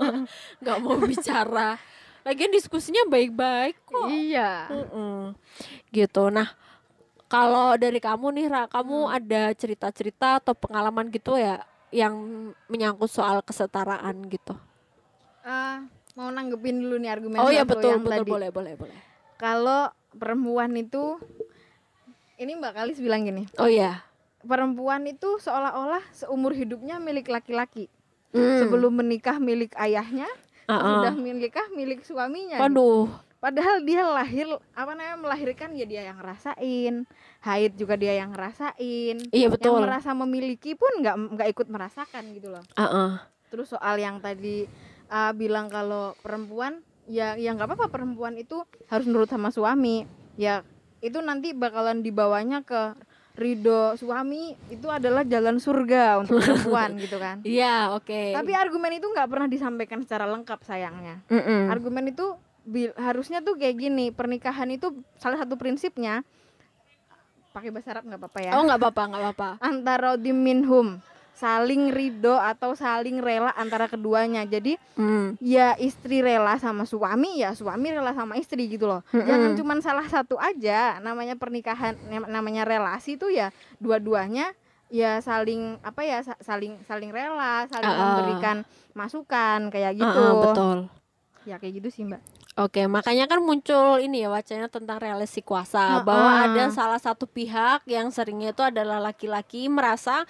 nggak 0.62 0.78
mau 0.78 0.94
bicara 1.00 1.74
lagian 2.22 2.50
diskusinya 2.50 3.02
baik-baik 3.06 3.74
kok 3.82 4.06
Iya. 4.06 4.70
Mm-mm. 4.70 5.34
gitu 5.90 6.28
nah 6.28 6.46
kalau 7.26 7.74
dari 7.74 7.98
kamu 7.98 8.26
nih 8.32 8.46
Ra, 8.46 8.62
kamu 8.66 8.96
Hmm. 9.02 9.16
ada 9.16 9.42
cerita-cerita 9.52 10.38
atau 10.38 10.54
pengalaman 10.54 11.08
gitu 11.08 11.34
ya 11.34 11.62
yang 11.90 12.14
menyangkut 12.66 13.08
soal 13.08 13.40
kesetaraan 13.40 14.26
gitu 14.26 14.54
Ah, 15.42 15.86
mau 16.14 16.26
nanggepin 16.28 16.80
dulu 16.80 16.98
nih 16.98 17.10
argumen 17.10 17.38
oh 17.38 17.48
ya 17.48 17.62
satu 17.62 17.70
betul 17.72 17.90
yang 17.92 18.02
betul 18.02 18.12
tadi. 18.18 18.30
boleh 18.30 18.50
boleh 18.50 18.72
boleh 18.74 18.98
Kalau 19.36 19.86
perempuan 20.10 20.74
itu 20.74 21.20
ini 22.36 22.52
Mbak 22.52 22.72
Kalis 22.72 22.98
bilang 22.98 23.22
gini, 23.22 23.46
oh 23.56 23.68
ya 23.68 24.04
perempuan 24.40 25.02
itu 25.04 25.36
seolah-olah 25.38 26.02
seumur 26.10 26.52
hidupnya 26.52 26.96
milik 26.96 27.26
laki-laki. 27.26 27.88
Hmm. 28.30 28.60
Sebelum 28.60 28.92
menikah 28.92 29.36
milik 29.36 29.72
ayahnya, 29.74 30.28
Ah, 30.64 30.72
ah. 30.72 30.82
sudah 31.00 31.14
menikah 31.14 31.66
milik 31.72 32.04
suaminya. 32.04 32.60
gitu. 32.60 33.08
Padahal 33.36 33.84
dia 33.84 34.02
lahir 34.02 34.48
apa 34.72 34.92
namanya 34.96 35.20
melahirkan 35.20 35.76
ya 35.76 35.84
dia 35.84 36.02
yang 36.08 36.16
ngerasain, 36.16 37.04
haid 37.44 37.72
juga 37.76 37.94
dia 37.94 38.16
yang 38.16 38.32
ngerasain. 38.32 39.16
iya 39.30 39.46
betul 39.52 39.76
Yang 39.76 39.84
merasa 39.86 40.10
memiliki 40.12 40.72
pun 40.72 40.88
nggak 41.04 41.36
nggak 41.36 41.48
ikut 41.52 41.68
merasakan 41.68 42.32
gitu 42.32 42.48
loh. 42.50 42.64
Ah, 42.74 42.84
ah. 42.84 43.10
Terus 43.52 43.70
soal 43.70 44.00
yang 44.00 44.18
tadi 44.18 44.64
uh, 45.08 45.32
bilang 45.36 45.68
kalau 45.68 46.16
perempuan 46.18 46.80
ya 47.06 47.36
ya 47.36 47.54
nggak 47.54 47.70
apa-apa 47.70 47.92
perempuan 47.92 48.34
itu 48.34 48.64
harus 48.88 49.06
nurut 49.06 49.28
sama 49.28 49.52
suami. 49.52 50.08
Ya 50.34 50.64
itu 51.04 51.20
nanti 51.20 51.52
bakalan 51.52 52.00
dibawanya 52.00 52.64
ke 52.64 52.96
ridho 53.36 53.92
suami 54.00 54.56
itu 54.72 54.88
adalah 54.88 55.20
jalan 55.20 55.60
surga 55.60 56.24
untuk 56.24 56.40
perempuan 56.40 56.96
gitu 57.04 57.20
kan. 57.20 57.44
iya 57.44 57.92
oke 57.92 58.32
Tapi 58.32 58.52
argumen 58.56 58.96
itu 58.96 59.04
nggak 59.12 59.28
pernah 59.28 59.44
disampaikan 59.44 60.00
secara 60.00 60.24
lengkap 60.24 60.64
sayangnya. 60.64 61.20
Mm-mm. 61.28 61.68
Argumen 61.68 62.16
itu 62.16 62.32
harusnya 62.96 63.40
tuh 63.40 63.54
kayak 63.54 63.76
gini, 63.78 64.10
pernikahan 64.10 64.66
itu 64.68 64.90
salah 65.16 65.38
satu 65.38 65.54
prinsipnya 65.54 66.26
pakai 67.50 67.72
bahasa 67.72 67.96
Arab 67.96 68.04
nggak 68.04 68.20
apa-apa 68.20 68.38
ya. 68.44 68.52
oh 68.52 68.62
nggak 68.68 68.78
apa-apa 68.78 69.02
nggak 69.08 69.22
apa-apa 69.24 69.48
Antara 69.72 70.10
minhum 70.20 71.00
saling 71.36 71.92
ridho 71.92 72.32
atau 72.32 72.72
saling 72.72 73.20
rela 73.20 73.52
antara 73.52 73.86
keduanya. 73.86 74.44
Jadi 74.44 74.80
Hmm. 74.96 75.36
ya 75.36 75.76
istri 75.76 76.24
rela 76.24 76.56
sama 76.56 76.88
suami 76.88 77.40
ya 77.40 77.52
suami 77.52 77.92
rela 77.92 78.16
sama 78.16 78.40
istri 78.40 78.72
gitu 78.72 78.88
loh. 78.88 79.04
Mm-mm. 79.12 79.24
Jangan 79.28 79.50
cuman 79.52 79.78
salah 79.84 80.08
satu 80.08 80.40
aja. 80.40 80.96
Namanya 80.98 81.36
pernikahan 81.36 81.92
nam- 82.08 82.28
namanya 82.28 82.64
relasi 82.64 83.20
tuh 83.20 83.28
ya 83.28 83.52
dua-duanya 83.76 84.56
ya 84.88 85.20
saling 85.20 85.76
apa 85.82 86.08
ya 86.08 86.24
sa- 86.24 86.40
saling 86.40 86.78
saling 86.86 87.10
rela 87.12 87.66
saling 87.68 87.90
ah. 87.90 87.98
memberikan 88.00 88.56
masukan 88.94 89.68
kayak 89.68 89.98
gitu 89.98 90.22
ah, 90.24 90.34
betul. 90.40 90.78
ya 91.42 91.58
kayak 91.58 91.82
gitu 91.82 91.88
sih 91.90 92.02
mbak 92.06 92.22
Oke, 92.56 92.88
makanya 92.88 93.28
kan 93.28 93.44
muncul 93.44 94.00
ini 94.00 94.24
ya 94.24 94.32
wacana 94.32 94.64
tentang 94.72 94.96
relasi 94.96 95.44
kuasa 95.44 96.00
Heeh. 96.00 96.08
bahwa 96.08 96.30
ada 96.40 96.64
salah 96.72 96.96
satu 96.96 97.28
pihak 97.28 97.84
yang 97.84 98.08
seringnya 98.08 98.56
itu 98.56 98.64
adalah 98.64 98.96
laki-laki 98.96 99.68
merasa 99.68 100.24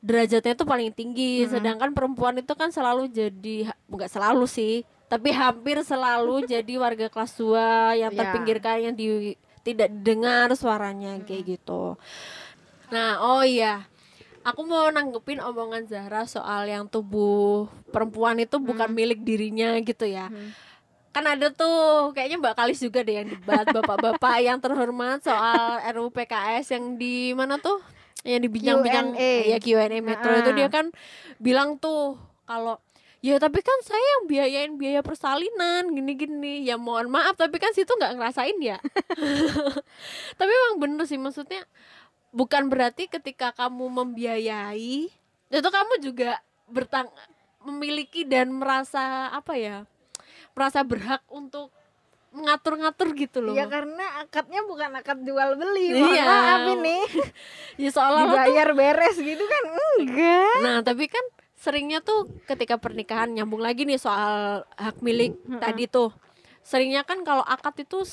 derajatnya 0.00 0.56
itu 0.56 0.64
paling 0.64 0.88
tinggi, 0.96 1.44
Mm-mm. 1.44 1.52
sedangkan 1.52 1.92
perempuan 1.92 2.40
itu 2.40 2.56
kan 2.56 2.72
selalu 2.72 3.12
jadi 3.12 3.68
enggak 3.84 4.08
selalu 4.08 4.48
sih, 4.48 4.80
tapi 5.12 5.28
hampir 5.28 5.84
selalu 5.84 6.40
jadi 6.56 6.74
warga 6.80 7.12
kelas 7.12 7.36
2 7.36 8.00
yang 8.00 8.16
Ya. 8.16 8.18
terpinggirkan 8.24 8.88
yang 8.88 8.94
di, 8.96 9.36
tidak 9.60 9.92
didengar 9.92 10.48
suaranya 10.56 11.20
kayak 11.20 11.60
gitu. 11.60 12.00
Nah, 12.88 13.20
oh 13.20 13.44
iya. 13.44 13.84
Aku 14.40 14.64
mau 14.64 14.88
nanggepin 14.88 15.44
omongan 15.44 15.84
Zahra 15.84 16.24
soal 16.24 16.64
yang 16.64 16.88
tubuh 16.88 17.68
perempuan 17.92 18.40
itu 18.40 18.56
bukan 18.56 18.88
milik 18.88 19.20
dirinya 19.20 19.76
gitu 19.84 20.08
ya 20.08 20.32
Hmm. 20.32 20.56
Kan 21.18 21.34
ada 21.34 21.50
tuh 21.50 22.14
kayaknya 22.14 22.38
Mbak 22.38 22.54
Kalis 22.54 22.78
juga 22.78 23.02
deh 23.02 23.18
yang 23.18 23.26
debat 23.26 23.66
bapak-bapak 23.74 24.38
yang 24.38 24.62
terhormat 24.62 25.18
soal 25.18 25.82
RUU 25.90 26.14
PKS 26.14 26.78
yang 26.78 26.94
di 26.94 27.34
mana 27.34 27.58
tuh 27.58 27.82
yang 28.22 28.38
di 28.38 28.46
bincang-bincang 28.46 29.18
Q&A. 29.18 29.50
ya 29.50 29.58
Q&A 29.58 29.98
Metro 29.98 30.30
Ah. 30.30 30.38
itu 30.38 30.50
dia 30.54 30.70
kan 30.70 30.94
bilang 31.42 31.74
tuh 31.82 32.14
kalau 32.46 32.78
ya 33.18 33.34
tapi 33.42 33.66
kan 33.66 33.74
saya 33.82 33.98
yang 33.98 34.22
biayain 34.30 34.72
biaya 34.78 35.02
persalinan 35.02 35.90
gini-gini 35.90 36.62
ya 36.62 36.78
mohon 36.78 37.10
maaf 37.10 37.34
tapi 37.34 37.58
kan 37.58 37.74
situ 37.74 37.90
nggak 37.90 38.14
ngerasain 38.14 38.54
ya 38.62 38.78
tapi 40.38 40.50
emang 40.54 40.78
bener 40.78 41.02
sih 41.02 41.18
maksudnya 41.18 41.66
bukan 42.30 42.70
berarti 42.70 43.10
ketika 43.10 43.50
kamu 43.58 43.90
membiayai 43.90 45.10
itu 45.50 45.68
kamu 45.74 45.94
juga 45.98 46.38
bertang 46.70 47.10
memiliki 47.66 48.22
dan 48.22 48.54
merasa 48.54 49.34
apa 49.34 49.58
ya 49.58 49.82
merasa 50.58 50.82
berhak 50.82 51.22
untuk 51.30 51.70
mengatur-ngatur 52.28 53.08
gitu 53.14 53.38
loh 53.40 53.54
ya 53.54 53.64
karena 53.64 54.20
akadnya 54.20 54.60
bukan 54.62 54.90
akad 54.92 55.22
jual 55.22 55.56
beli 55.56 55.96
mohon 55.96 56.12
Iya. 56.12 56.24
maaf 56.26 56.60
ini 56.74 56.98
ya 57.82 57.88
tuh 57.88 58.04
dibayar 58.04 58.68
beres 58.74 59.16
gitu 59.16 59.44
kan 59.44 59.62
enggak 59.96 60.56
Nah, 60.60 60.78
tapi 60.82 61.06
kan 61.06 61.24
seringnya 61.54 61.98
tuh 61.98 62.28
ketika 62.44 62.76
pernikahan 62.76 63.32
nyambung 63.32 63.58
lagi 63.58 63.82
nih 63.82 63.96
soal 63.96 64.62
hak 64.74 65.00
milik 65.00 65.32
tadi 65.58 65.86
tuh. 65.86 66.12
Seringnya 66.62 67.00
kan 67.02 67.24
kalau 67.24 67.40
akad 67.40 67.80
itu 67.80 68.04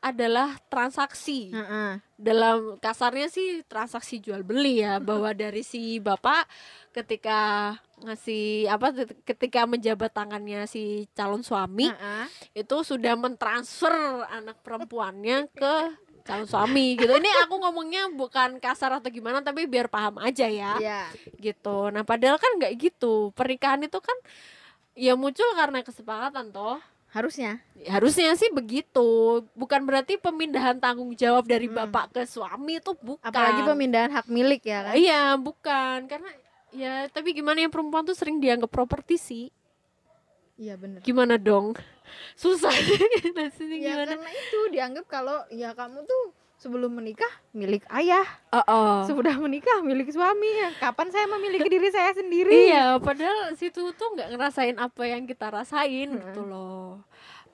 adalah 0.00 0.58
transaksi. 0.66 1.48
Heeh. 1.48 2.02
Dalam 2.18 2.76
kasarnya 2.76 3.30
sih 3.30 3.62
transaksi 3.64 4.18
jual 4.18 4.42
beli 4.42 4.82
ya, 4.82 4.98
bahwa 4.98 5.30
dari 5.30 5.62
si 5.62 5.96
bapak 5.96 6.44
ketika 6.90 7.72
ngasih 8.02 8.44
apa 8.66 8.92
ketika 9.22 9.64
menjabat 9.64 10.10
tangannya 10.10 10.64
si 10.64 10.82
calon 11.12 11.40
suami 11.40 11.86
Heeh. 11.86 12.24
itu 12.56 12.76
sudah 12.80 13.14
mentransfer 13.14 13.92
anak 14.26 14.60
perempuannya 14.60 15.48
ke 15.50 15.74
calon 16.20 16.44
suami 16.44 16.94
gitu. 16.94 17.10
Ini 17.10 17.30
aku 17.42 17.56
ngomongnya 17.58 18.08
bukan 18.08 18.56
kasar 18.56 18.92
atau 18.94 19.08
gimana 19.08 19.40
tapi 19.40 19.64
biar 19.64 19.86
paham 19.86 20.16
aja 20.18 20.44
ya 20.44 20.76
Iya. 20.76 21.02
gitu. 21.38 21.88
Nah 21.88 22.02
padahal 22.02 22.36
kan 22.36 22.56
nggak 22.56 22.72
gitu. 22.76 23.32
Pernikahan 23.32 23.80
itu 23.80 23.98
kan 23.98 24.16
ya 24.92 25.14
muncul 25.14 25.46
karena 25.54 25.80
kesepakatan 25.80 26.50
toh. 26.50 26.80
harusnya 27.10 27.58
Ya, 27.74 27.98
Harusnya 27.98 28.30
sih 28.32 28.46
begitu. 28.50 29.02
Bukan 29.52 29.82
berarti 29.82 30.14
pemindahan 30.14 30.78
tanggung 30.78 31.10
jawab 31.12 31.42
dari 31.42 31.66
Hmm. 31.66 31.90
bapak 31.90 32.12
ke 32.12 32.22
suami 32.22 32.78
itu 32.78 32.94
bukan. 32.96 33.24
apalagi 33.24 33.64
pemindahan 33.64 34.10
hak 34.10 34.26
milik 34.26 34.62
ya 34.62 34.84
kan 34.84 34.94
Iya 34.94 35.34
bukan 35.34 36.06
karena 36.06 36.30
ya 36.72 37.06
tapi 37.06 37.32
gimana 37.32 37.58
yang 37.58 37.70
perempuan 37.70 38.02
tuh 38.02 38.14
sering 38.14 38.38
dianggap 38.38 38.68
properti 38.68 39.16
sih. 39.16 39.46
iya 40.54 40.76
bener 40.76 41.00
Gimana 41.00 41.34
dong? 41.34 41.72
Susah. 42.34 42.70
Maksudnya 43.36 43.76
ya 43.76 43.92
gimana? 43.96 44.12
karena 44.12 44.30
itu 44.30 44.58
dianggap 44.68 45.04
kalau 45.06 45.38
ya 45.48 45.72
kamu 45.72 46.04
tuh 46.04 46.24
sebelum 46.54 46.92
menikah 46.92 47.30
milik 47.50 47.88
ayah 47.90 48.28
Oh, 48.52 48.60
oh. 48.62 48.96
sudah 49.08 49.32
menikah 49.34 49.80
milik 49.80 50.12
suami 50.12 50.44
ya 50.44 50.68
kapan 50.76 51.08
saya 51.08 51.24
memiliki 51.26 51.64
diri 51.64 51.88
saya 51.96 52.12
sendiri 52.12 52.52
Iya, 52.68 53.00
padahal 53.00 53.56
situ 53.56 53.96
tuh 53.96 54.08
nggak 54.12 54.28
ngerasain 54.30 54.76
apa 54.76 55.02
yang 55.04 55.24
kita 55.24 55.48
rasain 55.48 56.12
Mm-mm. 56.12 56.20
gitu 56.20 56.44
loh. 56.44 57.00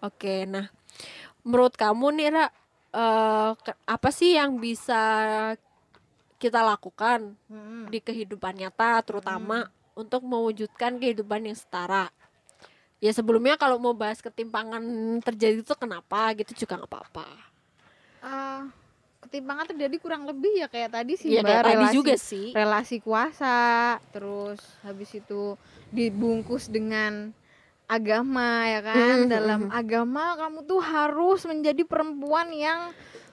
Oke, 0.03 0.43
nah 0.45 0.67
menurut 1.41 1.73
kamu 1.73 2.07
nih 2.13 2.29
Ra, 2.29 2.47
ke- 3.55 3.79
apa 3.87 4.09
sih 4.11 4.35
yang 4.35 4.59
bisa 4.59 4.99
kita 6.43 6.61
lakukan 6.63 7.21
Mm-mm. 7.51 7.87
di 7.93 7.99
kehidupan 8.03 8.55
nyata, 8.61 9.01
terutama 9.07 9.59
untuk 9.97 10.21
mewujudkan 10.27 10.93
kehidupan 11.01 11.49
yang 11.49 11.59
setara? 11.59 12.05
Ya 13.05 13.13
sebelumnya 13.13 13.55
kalau 13.61 13.77
mau 13.77 13.93
bahas 13.93 14.21
ketimpangan 14.25 14.83
terjadi 15.27 15.61
itu 15.61 15.75
kenapa 15.77 16.33
gitu 16.39 16.53
juga 16.65 16.81
nggak 16.81 16.91
apa-apa. 16.93 17.27
Ah, 18.25 18.67
ketimpangan 19.25 19.67
terjadi 19.75 19.97
kurang 20.03 20.25
lebih 20.31 20.53
ya 20.63 20.69
kayak 20.73 20.91
tadi 20.97 21.15
sih 21.19 21.39
Mbak, 21.41 21.45
kayak 21.47 21.65
tadi 21.69 21.85
relasi 21.85 21.97
juga 21.97 22.15
sih. 22.19 22.49
relasi 22.57 22.97
kuasa 23.05 23.57
terus 24.15 24.61
habis 24.87 25.11
itu 25.21 25.55
dibungkus 25.93 26.67
dengan 26.73 27.31
agama 27.87 28.67
ya 28.67 28.81
kan 28.83 29.17
Mhm, 29.19 29.31
dalam 29.31 29.63
agama 29.71 30.35
kamu 30.41 30.59
tuh 30.67 30.81
harus 30.83 31.41
menjadi 31.47 31.83
perempuan 31.87 32.49
yang 32.51 32.81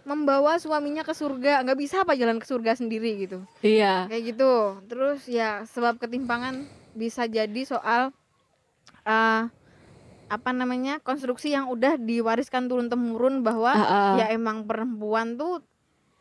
membawa 0.03 0.55
suaminya 0.55 1.01
ke 1.01 1.11
surga 1.11 1.63
nggak 1.63 1.79
bisa 1.79 2.03
apa 2.03 2.13
jalan 2.13 2.35
ke 2.35 2.43
surga 2.43 2.75
sendiri 2.75 3.23
gitu 3.23 3.39
Iya. 3.59 4.07
kayak 4.07 4.23
gitu 4.29 4.51
terus 4.85 5.23
ya 5.25 5.63
sebab 5.65 5.95
ketimpangan 5.95 6.63
bisa 6.91 7.23
jadi 7.25 7.61
soal 7.63 8.11
eh 9.03 9.43
apa 10.27 10.49
namanya 10.49 10.97
konstruksi 10.99 11.51
yang 11.51 11.67
udah 11.67 11.95
diwariskan 11.95 12.65
turun 12.65 12.87
temurun 12.87 13.41
bahwa 13.41 13.71
Ah, 13.71 13.83
ah. 13.83 14.13
ya 14.17 14.25
emang 14.29 14.63
perempuan 14.63 15.35
tuh 15.35 15.61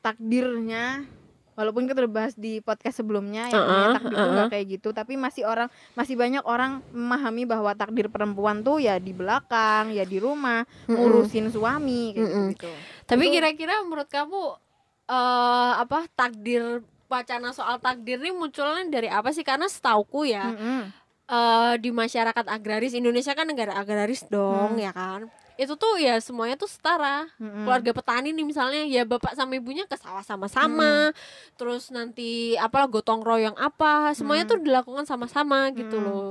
takdirnya 0.01 1.07
walaupun 1.53 1.85
kita 1.85 2.03
udah 2.03 2.13
bahas 2.13 2.35
di 2.35 2.59
podcast 2.59 2.99
sebelumnya 2.99 3.49
yang 3.49 3.61
namanya 3.61 3.77
Uh-uh, 3.77 3.95
takdir 3.95 4.13
tuh 4.13 4.25
nggak 4.25 4.41
uh-uh. 4.41 4.51
kayak 4.51 4.67
gitu 4.71 4.89
tapi 4.91 5.13
masih 5.15 5.43
orang 5.45 5.69
masih 5.93 6.15
banyak 6.17 6.43
orang 6.43 6.73
memahami 6.91 7.45
bahwa 7.45 7.71
takdir 7.73 8.09
perempuan 8.09 8.61
tuh 8.61 8.79
ya 8.79 8.97
di 8.97 9.13
belakang 9.13 9.93
ya 9.93 10.03
di 10.03 10.17
rumah 10.17 10.65
Mm-mm. 10.85 10.97
ngurusin 10.97 11.49
suami 11.49 12.13
kayak 12.13 12.25
Mm-mm. 12.25 12.47
gitu 12.55 12.71
Tapi 13.05 13.25
kira-kira 13.29 13.83
menurut 13.83 14.09
kamu 14.09 14.57
eh 15.05 15.73
apa 15.77 16.09
takdir 16.11 16.81
wacana 17.07 17.53
soal 17.53 17.77
takdir 17.77 18.17
ini 18.17 18.33
munculnya 18.33 18.89
dari 18.89 19.13
apa 19.13 19.29
sih? 19.31 19.45
Karena 19.45 19.69
setauku 19.69 20.25
ya 20.25 20.49
Mm-mm. 20.49 20.81
eh 21.29 21.75
di 21.77 21.91
masyarakat 21.91 22.47
agraris 22.47 22.93
Indonesia 22.93 23.33
kan 23.33 23.45
negara 23.45 23.77
agraris 23.77 24.25
dong 24.27 24.75
Hmm. 24.75 24.81
ya 24.81 24.93
kan. 24.93 25.29
Itu 25.57 25.77
tuh 25.77 26.01
ya 26.01 26.17
semuanya 26.19 26.57
tuh 26.57 26.67
setara. 26.67 27.29
Mm-mm. 27.37 27.65
Keluarga 27.65 27.91
petani 27.93 28.33
nih 28.33 28.43
misalnya 28.43 28.83
ya 28.85 29.05
bapak 29.05 29.35
sama 29.35 29.55
ibunya 29.55 29.85
ke 29.85 29.97
sawah 29.97 30.25
sama-sama. 30.25 31.13
Terus 31.55 31.89
nanti 31.89 32.57
apalah 32.57 32.89
gotong 32.89 33.21
royong 33.21 33.57
apa, 33.57 34.13
semuanya 34.13 34.45
Hmm. 34.45 34.53
tuh 34.53 34.61
dilakukan 34.63 35.05
sama-sama 35.05 35.69
gitu 35.73 36.01
Hmm. 36.01 36.07
loh. 36.07 36.31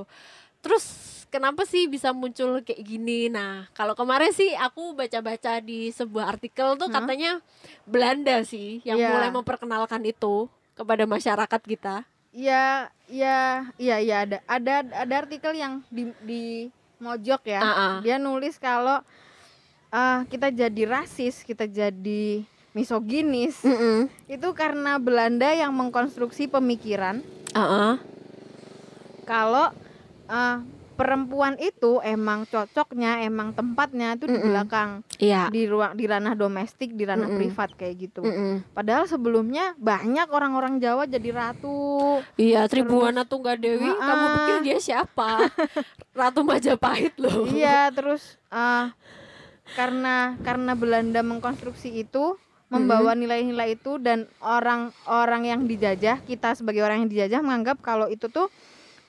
Terus 0.62 0.86
kenapa 1.28 1.66
sih 1.66 1.86
bisa 1.86 2.12
muncul 2.12 2.62
kayak 2.62 2.82
gini? 2.82 3.26
Nah, 3.28 3.66
kalau 3.72 3.94
kemarin 3.94 4.30
sih 4.30 4.54
aku 4.54 4.94
baca-baca 4.94 5.58
di 5.58 5.90
sebuah 5.90 6.30
artikel 6.30 6.76
tuh 6.76 6.86
Hmm. 6.86 6.96
katanya 6.98 7.32
Belanda 7.86 8.42
sih 8.44 8.82
yang 8.84 8.98
Iya. 8.98 9.10
mulai 9.10 9.30
memperkenalkan 9.30 10.02
itu 10.04 10.50
kepada 10.74 11.06
masyarakat 11.06 11.62
kita. 11.62 12.06
ya 12.32 12.88
ya 13.12 13.68
iya 13.76 14.00
iya 14.00 14.24
ada 14.24 14.40
ada 14.48 14.88
ada 14.88 15.14
artikel 15.20 15.52
yang 15.52 15.84
di 15.92 16.16
di 16.24 16.72
mojok 17.02 17.42
ya 17.44 17.60
Ah, 17.60 17.68
ah. 17.68 17.94
dia 18.00 18.16
nulis 18.16 18.56
kalau 18.56 19.02
ah, 19.90 20.24
kita 20.26 20.48
jadi 20.48 20.84
rasis 20.86 21.42
kita 21.42 21.66
jadi 21.66 22.46
misoginis 22.72 23.60
Mm-mm. 23.60 24.08
itu 24.26 24.48
karena 24.54 24.96
Belanda 24.96 25.50
yang 25.50 25.74
mengkonstruksi 25.74 26.48
pemikiran 26.48 27.20
Ah, 27.52 27.60
ah. 27.60 27.94
kalau 29.24 29.74
eh, 30.26 30.58
perempuan 30.92 31.56
itu 31.56 31.98
emang 32.00 32.44
cocoknya 32.44 33.22
emang 33.22 33.52
tempatnya 33.52 34.14
itu 34.14 34.26
di 34.26 34.38
belakang 34.38 35.02
Iya. 35.18 35.48
di 35.48 35.64
ruang 35.64 35.94
di 35.94 36.04
ranah 36.04 36.34
domestik 36.34 36.92
di 36.92 37.04
ranah 37.04 37.26
Mm-mm. 37.26 37.40
privat 37.40 37.70
kayak 37.74 37.96
gitu 38.02 38.22
Mm-mm. 38.22 38.68
padahal 38.70 39.06
sebelumnya 39.06 39.74
banyak 39.76 40.28
orang-orang 40.28 40.78
Jawa 40.78 41.06
jadi 41.06 41.30
ratu 41.32 42.20
Iya, 42.36 42.66
Tribuana 42.66 43.24
Tunggadewi, 43.24 43.88
Ah, 43.88 43.98
kamu 43.98 44.22
ah. 44.22 44.34
pikir 44.34 44.56
dia 44.64 44.78
siapa? 44.78 45.30
Ratu 46.20 46.42
Majapahit 46.42 47.16
loh. 47.18 47.48
iya 47.48 47.88
terus 47.90 48.36
eh, 48.48 48.86
karena 49.72 50.36
karena 50.40 50.72
Belanda 50.74 51.22
mengkonstruksi 51.22 51.88
itu 51.98 52.36
membawa 52.68 53.12
nilai-nilai 53.14 53.76
itu 53.76 53.96
dan 53.98 54.32
orang-orang 54.40 55.44
yang 55.46 55.62
dijajah 55.64 56.20
kita 56.22 56.54
sebagai 56.54 56.80
orang 56.80 57.04
yang 57.04 57.10
dijajah 57.10 57.40
menganggap 57.40 57.80
kalau 57.80 58.08
itu 58.08 58.28
tuh 58.28 58.48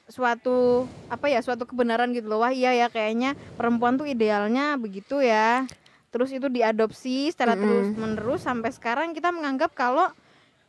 suatu 0.05 0.85
apa 1.07 1.27
ya 1.27 1.39
suatu 1.39 1.63
kebenaran 1.63 2.11
gitu 2.11 2.27
loh 2.27 2.41
wah 2.41 2.51
iya 2.51 2.75
ya 2.75 2.87
kayaknya 2.87 3.33
perempuan 3.55 3.95
tuh 3.95 4.05
idealnya 4.05 4.75
begitu 4.75 5.19
ya 5.19 5.65
terus 6.09 6.29
itu 6.29 6.47
diadopsi 6.47 7.29
secara 7.29 7.55
Mm-mm. 7.55 7.63
terus 7.63 7.87
menerus 7.95 8.41
sampai 8.41 8.69
sekarang 8.69 9.13
kita 9.13 9.31
menganggap 9.31 9.73
kalau 9.73 10.11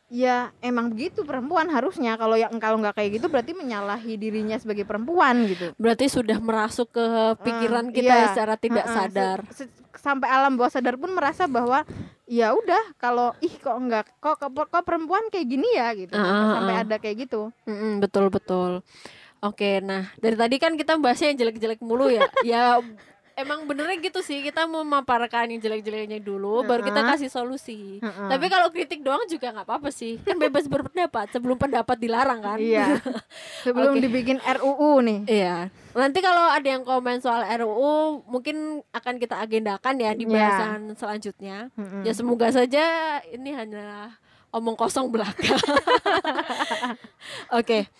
ya 0.06 0.52
emang 0.60 0.88
begitu 0.88 1.20
perempuan 1.22 1.66
harusnya 1.66 2.14
kalau 2.14 2.34
yang 2.34 2.52
kalau 2.56 2.78
nggak 2.78 2.94
kayak 2.94 3.18
gitu 3.18 3.26
berarti 3.26 3.52
menyalahi 3.52 4.14
dirinya 4.14 4.54
sebagai 4.54 4.84
perempuan 4.84 5.44
gitu 5.44 5.72
Berarti 5.74 6.06
sudah 6.06 6.38
merasuk 6.38 6.92
ke 6.92 7.04
pikiran 7.40 7.88
Eh, 7.88 7.92
kita 7.94 8.14
iya. 8.14 8.20
ya 8.20 8.28
secara 8.30 8.54
tidak 8.54 8.84
se- 8.84 8.94
sadar. 8.94 9.38
se- 9.50 9.72
sampai 9.94 10.28
alam 10.28 10.54
bawah 10.54 10.70
sadar 10.70 10.94
pun 10.94 11.10
merasa 11.10 11.44
bahwa 11.46 11.82
ya 12.24 12.52
udah 12.52 12.94
kalau 12.94 13.32
ih 13.38 13.52
kok 13.54 13.74
enggak 13.74 14.06
kok, 14.18 14.36
kok 14.38 14.52
kok 14.52 14.84
perempuan 14.84 15.28
kayak 15.28 15.44
gini 15.46 15.68
ya 15.72 15.92
gitu 15.92 16.12
Ah, 16.12 16.22
ah, 16.22 16.52
sampai 16.54 16.74
ah. 16.74 16.82
ada 16.82 16.96
kayak 16.96 17.16
gitu 17.20 17.52
Mm-mm, 17.64 17.98
betul 17.98 18.28
betul. 18.28 18.84
Oke, 19.44 19.84
nah 19.84 20.08
dari 20.16 20.36
tadi 20.40 20.56
kan 20.56 20.72
kita 20.72 20.96
bahasnya 20.96 21.36
yang 21.36 21.38
jelek-jelek 21.44 21.84
mulu 21.84 22.08
ya. 22.08 22.24
ya 22.56 22.80
emang 23.34 23.66
benernya 23.66 23.98
gitu 23.98 24.22
sih 24.22 24.46
kita 24.46 24.64
memaparkan 24.64 25.50
yang 25.50 25.58
jelek-jeleknya 25.60 26.22
dulu, 26.22 26.62
baru 26.62 26.86
kita 26.86 27.02
kasih 27.02 27.28
solusi. 27.28 27.98
Heeh. 27.98 28.28
Tapi 28.30 28.46
kalau 28.46 28.70
kritik 28.70 29.02
doang 29.02 29.26
juga 29.26 29.50
nggak 29.50 29.66
apa-apa 29.66 29.90
sih, 29.90 30.22
kan 30.22 30.38
bebas 30.38 30.70
berpendapat 30.70 31.34
sebelum 31.34 31.58
pendapat 31.58 31.98
dilarang 31.98 32.40
kan. 32.40 32.58
iya 32.62 32.96
sebelum 33.66 33.98
Oke. 33.98 34.02
dibikin 34.06 34.38
RUU 34.40 35.02
nih 35.02 35.20
Iya. 35.26 35.56
Nanti 35.94 36.18
kalau 36.18 36.50
ada 36.50 36.66
yang 36.66 36.82
komen 36.82 37.22
soal 37.22 37.42
RUU 37.58 38.22
mungkin 38.26 38.82
akan 38.90 39.14
kita 39.18 39.38
agendakan 39.38 39.94
ya 39.98 40.10
di 40.14 40.24
Iya. 40.24 40.32
bahasan 40.32 40.80
selanjutnya. 40.94 41.74
Mm-mm. 41.74 42.02
Ya 42.06 42.12
semoga 42.14 42.48
saja 42.54 42.82
ini 43.28 43.50
hanya 43.50 44.14
omong 44.54 44.78
kosong 44.78 45.10
belaka. 45.10 45.58
Oke. 47.58 47.90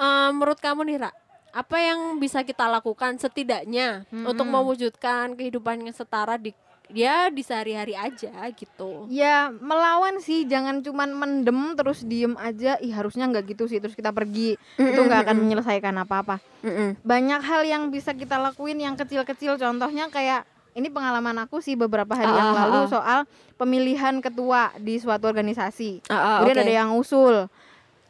Eh, 0.00 0.28
menurut 0.32 0.56
kamu 0.56 0.80
nih, 0.88 0.96
Ra, 1.04 1.10
apa 1.52 1.76
yang 1.76 2.16
bisa 2.16 2.40
kita 2.40 2.64
lakukan 2.64 3.20
setidaknya 3.20 4.08
untuk 4.08 4.48
Mm-mm. 4.48 4.64
mewujudkan 4.64 5.36
kehidupan 5.36 5.84
yang 5.84 5.92
setara 5.92 6.40
di 6.40 6.56
ya 6.90 7.28
di 7.30 7.44
sehari-hari 7.44 7.94
aja 7.94 8.32
gitu. 8.56 9.06
Ya 9.12 9.52
melawan 9.52 10.18
sih, 10.18 10.48
jangan 10.48 10.80
cuman 10.80 11.12
mendem 11.12 11.76
terus 11.76 12.00
diem 12.02 12.32
aja. 12.40 12.80
Ih 12.80 12.90
harusnya 12.90 13.28
nggak 13.28 13.54
gitu 13.54 13.68
sih, 13.68 13.76
terus 13.76 13.92
kita 13.92 14.08
pergi. 14.10 14.56
Itu 14.74 15.04
nggak 15.04 15.28
akan 15.28 15.36
menyelesaikan 15.36 15.94
apa-apa. 16.00 16.40
Mm-mm. 16.64 16.96
Banyak 17.04 17.44
hal 17.44 17.62
yang 17.68 17.92
bisa 17.92 18.16
kita 18.16 18.40
lakuin 18.40 18.80
yang 18.80 18.96
kecil-kecil. 18.96 19.60
Contohnya 19.60 20.08
kayak 20.08 20.48
ini 20.72 20.86
pengalaman 20.88 21.34
aku 21.44 21.58
sih 21.58 21.74
beberapa 21.74 22.14
hari 22.14 22.30
Ah, 22.30 22.38
yang 22.40 22.50
ah, 22.54 22.58
lalu 22.64 22.78
ah. 22.78 22.88
soal 22.88 23.18
pemilihan 23.58 24.22
ketua 24.22 24.70
di 24.78 24.96
suatu 24.96 25.26
organisasi. 25.26 26.06
Ah, 26.08 26.14
ah, 26.14 26.36
Kemudian 26.40 26.56
oke. 26.56 26.64
ada 26.64 26.74
yang 26.74 26.90
usul. 26.96 27.50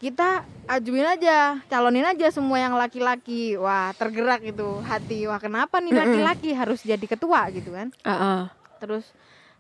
Kita 0.01 0.49
ajuin 0.65 1.05
aja, 1.05 1.61
calonin 1.69 2.09
aja 2.09 2.33
semua 2.33 2.57
yang 2.57 2.73
laki-laki. 2.73 3.61
Wah 3.61 3.93
tergerak 3.93 4.41
itu 4.41 4.81
hati. 4.81 5.29
Wah 5.29 5.37
kenapa 5.37 5.77
nih 5.77 5.93
laki-laki 5.93 6.57
harus 6.57 6.81
jadi 6.81 7.05
ketua 7.05 7.45
gitu 7.53 7.77
kan? 7.77 7.93
Ah, 8.01 8.13
ah. 8.17 8.43
Terus 8.81 9.05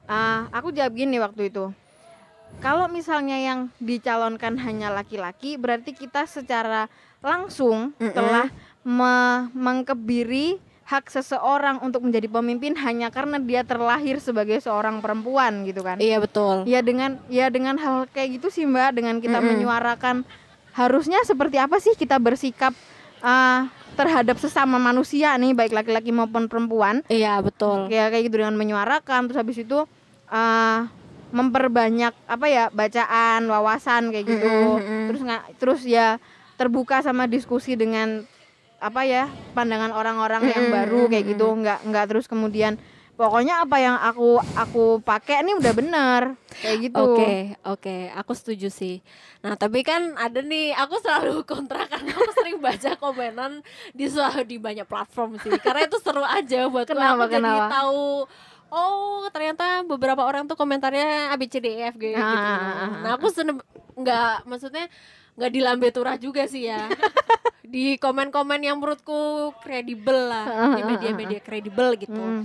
ah, 0.08 0.48
aku 0.48 0.72
jawab 0.72 0.96
gini 0.96 1.20
waktu 1.20 1.52
itu. 1.52 1.68
Kalau 2.64 2.88
misalnya 2.88 3.36
yang 3.36 3.68
dicalonkan 3.78 4.56
hanya 4.64 4.88
laki-laki, 4.88 5.60
berarti 5.60 5.92
kita 5.92 6.24
secara 6.24 6.88
langsung 7.20 7.92
Mm-mm. 8.00 8.16
telah 8.16 8.48
me- 8.80 9.52
mengkebiri 9.52 10.56
hak 10.90 11.06
seseorang 11.06 11.78
untuk 11.86 12.02
menjadi 12.02 12.26
pemimpin 12.26 12.74
hanya 12.74 13.14
karena 13.14 13.38
dia 13.38 13.62
terlahir 13.62 14.18
sebagai 14.18 14.58
seorang 14.58 14.98
perempuan 14.98 15.62
gitu 15.62 15.86
kan. 15.86 16.02
Iya 16.02 16.18
betul. 16.18 16.66
Ya 16.66 16.82
dengan 16.82 17.22
ya 17.30 17.46
dengan 17.46 17.78
hal 17.78 18.10
kayak 18.10 18.42
gitu 18.42 18.50
sih 18.50 18.66
Mbak, 18.66 18.98
dengan 18.98 19.22
kita 19.22 19.38
Mm-mm. 19.38 19.54
menyuarakan 19.54 20.26
harusnya 20.74 21.22
seperti 21.22 21.62
apa 21.62 21.78
sih 21.78 21.94
kita 21.94 22.18
bersikap 22.18 22.74
ah, 23.22 23.70
terhadap 23.94 24.42
sesama 24.42 24.82
manusia 24.82 25.30
nih 25.38 25.54
baik 25.54 25.70
laki-laki 25.74 26.10
maupun 26.10 26.50
perempuan 26.50 27.06
Iya 27.06 27.38
betul. 27.38 27.86
ya 27.90 28.10
kayak 28.10 28.26
gitu 28.30 28.42
dengan 28.42 28.58
menyuarakan 28.58 29.30
terus 29.30 29.38
habis 29.38 29.58
itu 29.62 29.78
uh, 30.30 30.80
memperbanyak 31.30 32.14
apa 32.26 32.46
ya 32.50 32.64
bacaan 32.70 33.46
wawasan 33.50 34.10
kayak 34.14 34.26
gitu 34.26 34.46
Mm-mm, 34.46 34.78
mm-mm. 34.78 35.04
terus 35.10 35.20
nggak 35.26 35.42
terus 35.58 35.80
ya 35.86 36.18
terbuka 36.54 37.02
sama 37.02 37.26
diskusi 37.26 37.74
dengan 37.78 38.26
apa 38.80 39.04
ya 39.04 39.24
pandangan 39.52 39.92
orang-orang 39.92 40.42
yang 40.48 40.64
Mm-mm, 40.66 40.74
baru 40.74 41.00
kayak 41.06 41.24
gitu 41.28 41.46
nggak 41.52 41.78
nggak 41.84 42.04
terus 42.08 42.24
kemudian 42.24 42.80
pokoknya 43.14 43.60
apa 43.60 43.76
yang 43.76 44.00
aku 44.00 44.40
aku 44.56 44.84
pakai 45.04 45.44
ini 45.44 45.52
udah 45.52 45.72
bener 45.76 46.22
kayak 46.58 46.76
gitu 46.88 47.04
Oke, 47.04 47.30
oke, 47.62 47.96
aku 48.16 48.32
setuju 48.32 48.72
sih. 48.72 49.04
Nah, 49.40 49.52
tapi 49.54 49.80
kan 49.80 50.16
ada 50.16 50.40
nih, 50.40 50.72
aku 50.72 50.96
selalu 50.98 51.44
kontra 51.48 51.84
karena 51.84 52.08
aku 52.10 52.32
sering 52.32 52.56
baca 52.58 52.96
komenan 52.96 53.60
di 53.92 54.08
suatu 54.08 54.40
di 54.42 54.56
banyak 54.56 54.88
platform 54.88 55.36
sih. 55.36 55.52
Karena 55.56 55.84
itu 55.84 56.00
seru 56.00 56.24
aja 56.24 56.64
buat 56.66 56.88
Kenapa, 56.88 57.28
aku 57.28 57.36
jadi 57.36 57.40
kenapa? 57.44 57.66
tahu 57.68 58.04
oh 58.70 59.24
ternyata 59.28 59.84
beberapa 59.84 60.22
orang 60.24 60.46
tuh 60.46 60.56
komentarnya 60.56 61.32
ABCDF 61.32 61.94
gitu. 61.96 62.16
Ah, 62.16 62.24
ah, 62.24 62.56
ah, 62.56 62.72
ah. 62.80 62.90
Nah, 63.04 63.10
aku 63.16 63.28
seneng 63.28 63.60
nggak 63.96 64.48
maksudnya 64.48 64.88
nggak 65.36 65.50
di 65.52 65.60
lambe 65.60 65.88
turah 65.92 66.16
juga 66.16 66.48
sih 66.48 66.68
ya. 66.68 66.88
di 67.70 67.94
komen-komen 67.94 68.60
yang 68.60 68.76
menurutku 68.76 69.14
kredibel 69.58 70.26
lah, 70.26 70.74
di 70.74 70.82
media-media 70.84 71.38
kredibel 71.38 71.94
gitu 71.94 72.10
Mm. 72.12 72.44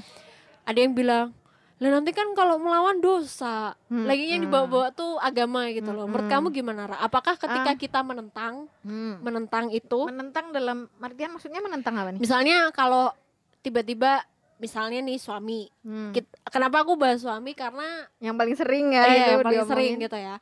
ada 0.63 0.77
yang 0.77 0.93
bilang 0.93 1.27
lah 1.75 1.91
nanti 1.91 2.09
kan 2.09 2.31
kalau 2.31 2.55
melawan 2.55 2.97
dosa 2.97 3.75
Hmm, 3.85 4.07
lagi 4.07 4.31
yang 4.31 4.39
hmm. 4.39 4.47
dibawa-bawa 4.47 4.87
tuh 4.89 5.19
agama 5.19 5.67
gitu 5.69 5.91
loh 5.91 6.07
menurut 6.07 6.23
Hmm. 6.23 6.33
kamu 6.39 6.47
gimana 6.53 6.87
Ra? 6.87 6.97
apakah 6.99 7.35
ketika 7.35 7.67
Ah. 7.67 7.75
kita 7.75 7.99
menentang 7.99 8.71
Hmm. 8.79 9.19
menentang 9.19 9.67
itu 9.69 10.07
menentang 10.07 10.49
dalam 10.49 10.87
artian 10.97 11.35
maksudnya 11.35 11.59
menentang 11.59 11.93
apa 11.95 12.09
nih 12.09 12.21
misalnya 12.21 12.71
kalau 12.71 13.11
tiba-tiba 13.59 14.23
misalnya 14.55 15.03
nih 15.03 15.19
suami 15.19 15.67
Hmm. 15.81 16.15
Kit- 16.15 16.31
kenapa 16.45 16.79
aku 16.79 16.95
bahas 16.95 17.19
suami 17.19 17.51
karena 17.51 17.83
yang 18.17 18.33
paling 18.33 18.55
sering 18.55 18.95
ya 18.95 19.03
itu 19.03 19.29
yang 19.33 19.43
paling 19.43 19.67
sering 19.67 19.93
gitu 19.99 20.15
ya 20.15 20.39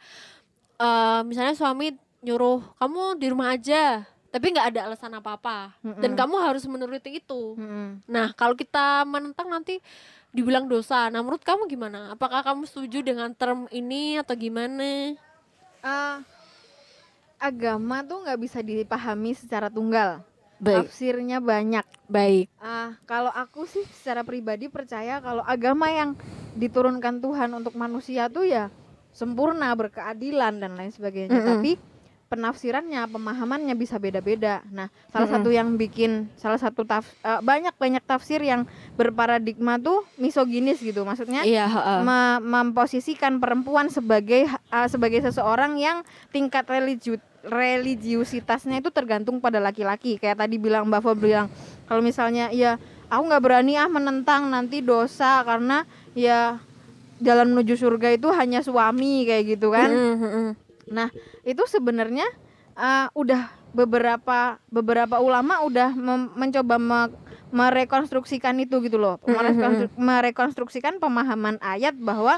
Eh, 0.75 1.21
misalnya 1.23 1.53
suami 1.53 1.95
nyuruh 2.21 2.61
kamu 2.77 3.17
di 3.17 3.27
rumah 3.27 3.51
aja 3.51 4.05
tapi 4.33 4.49
nggak 4.49 4.73
ada 4.73 4.89
alasan 4.89 5.13
apa-apa 5.13 5.77
dan 6.01 6.11
Mm-mm. 6.11 6.17
kamu 6.17 6.35
harus 6.41 6.65
menuruti 6.65 7.21
itu 7.21 7.53
Mm-mm. 7.53 8.01
Nah, 8.09 8.33
kalau 8.33 8.57
kita 8.57 9.05
menentang 9.05 9.45
nanti 9.45 9.77
dibilang 10.33 10.65
dosa. 10.65 11.13
Nah, 11.13 11.21
menurut 11.21 11.45
kamu 11.45 11.69
gimana? 11.69 12.09
Apakah 12.09 12.41
kamu 12.41 12.65
setuju 12.65 13.05
dengan 13.05 13.29
term 13.37 13.69
ini 13.69 14.17
atau 14.17 14.33
gimana? 14.33 15.13
Eh, 15.85 16.17
agama 17.37 18.01
tuh 18.01 18.23
nggak 18.23 18.39
bisa 18.39 18.59
dipahami 18.59 19.35
secara 19.35 19.67
tunggal 19.67 20.23
Baik, 20.57 20.87
tafsirnya 20.87 21.43
banyak 21.43 21.83
baik. 22.07 22.47
ah 22.57 22.95
kalau 23.03 23.27
aku 23.29 23.67
sih 23.67 23.83
secara 23.91 24.23
pribadi 24.23 24.71
percaya 24.71 25.19
kalau 25.19 25.43
agama 25.43 25.91
yang 25.91 26.15
diturunkan 26.55 27.19
Tuhan 27.19 27.51
untuk 27.51 27.75
manusia 27.75 28.31
tuh 28.31 28.47
ya 28.47 28.71
sempurna 29.11 29.75
berkeadilan 29.75 30.55
dan 30.57 30.79
lain 30.79 30.89
sebagainya 30.89 31.35
Mm-mm. 31.35 31.49
tapi 31.59 31.71
penafsirannya 32.33 33.05
pemahamannya 33.05 33.77
bisa 33.77 33.95
beda-beda 33.95 34.65
nah 34.67 34.89
salah 35.07 35.29
Mm-mm. 35.29 35.45
satu 35.45 35.49
yang 35.49 35.77
bikin 35.77 36.25
salah 36.35 36.57
satu 36.57 36.81
taf, 36.81 37.05
eh, 37.21 37.39
banyak 37.39 37.77
banyak 37.77 38.01
tafsir 38.01 38.41
yang 38.41 38.65
berparadigma 38.97 39.77
tuh 39.77 40.01
misoginis 40.17 40.81
gitu 40.81 41.05
maksudnya 41.05 41.45
Iya, 41.45 41.69
heeh. 41.69 41.99
me- 42.01 42.41
memposisikan 42.41 43.37
perempuan 43.37 43.87
sebagai 43.87 44.49
uh, 44.67 44.87
sebagai 44.89 45.21
seseorang 45.21 45.77
yang 45.77 46.01
tingkat 46.29 46.65
religius 46.65 47.21
religiusitasnya 47.43 48.79
itu 48.79 48.89
tergantung 48.89 49.37
pada 49.37 49.59
laki-laki 49.59 50.15
kayak 50.15 50.39
tadi 50.39 50.55
bilang 50.55 50.87
Mbak 50.87 51.01
Fo 51.03 51.11
bilang 51.13 51.51
kalau 51.85 51.99
misalnya 51.99 52.47
ya 52.49 52.79
aku 53.07 53.29
nggak 53.29 53.43
berani 53.43 53.75
ah 53.75 53.85
menentang 53.85 54.47
nanti 54.47 54.79
dosa 54.79 55.43
karena 55.43 55.83
ya 56.15 56.57
jalan 57.19 57.51
menuju 57.51 57.75
surga 57.75 58.15
itu 58.15 58.31
hanya 58.31 58.63
suami 58.63 59.23
kayak 59.23 59.43
gitu 59.55 59.69
kan 59.69 59.91
Mm, 59.91 60.15
mm, 60.15 60.23
mm. 60.23 60.49
Nah, 60.89 61.07
itu 61.43 61.63
sebenarnya 61.65 62.25
uh, 62.75 63.07
udah 63.13 63.51
beberapa 63.73 64.61
beberapa 64.69 65.17
ulama 65.17 65.63
udah 65.65 65.93
mem- 65.93 66.31
mencoba 66.35 66.75
me- 66.77 67.15
merekonstruksikan 67.53 68.57
itu 68.59 68.81
gitu 68.81 68.97
loh. 68.97 69.21
Merekonstru- 69.23 69.93
merekonstruksikan 69.95 70.97
pemahaman 70.97 71.61
ayat 71.61 71.93
bahwa 71.95 72.37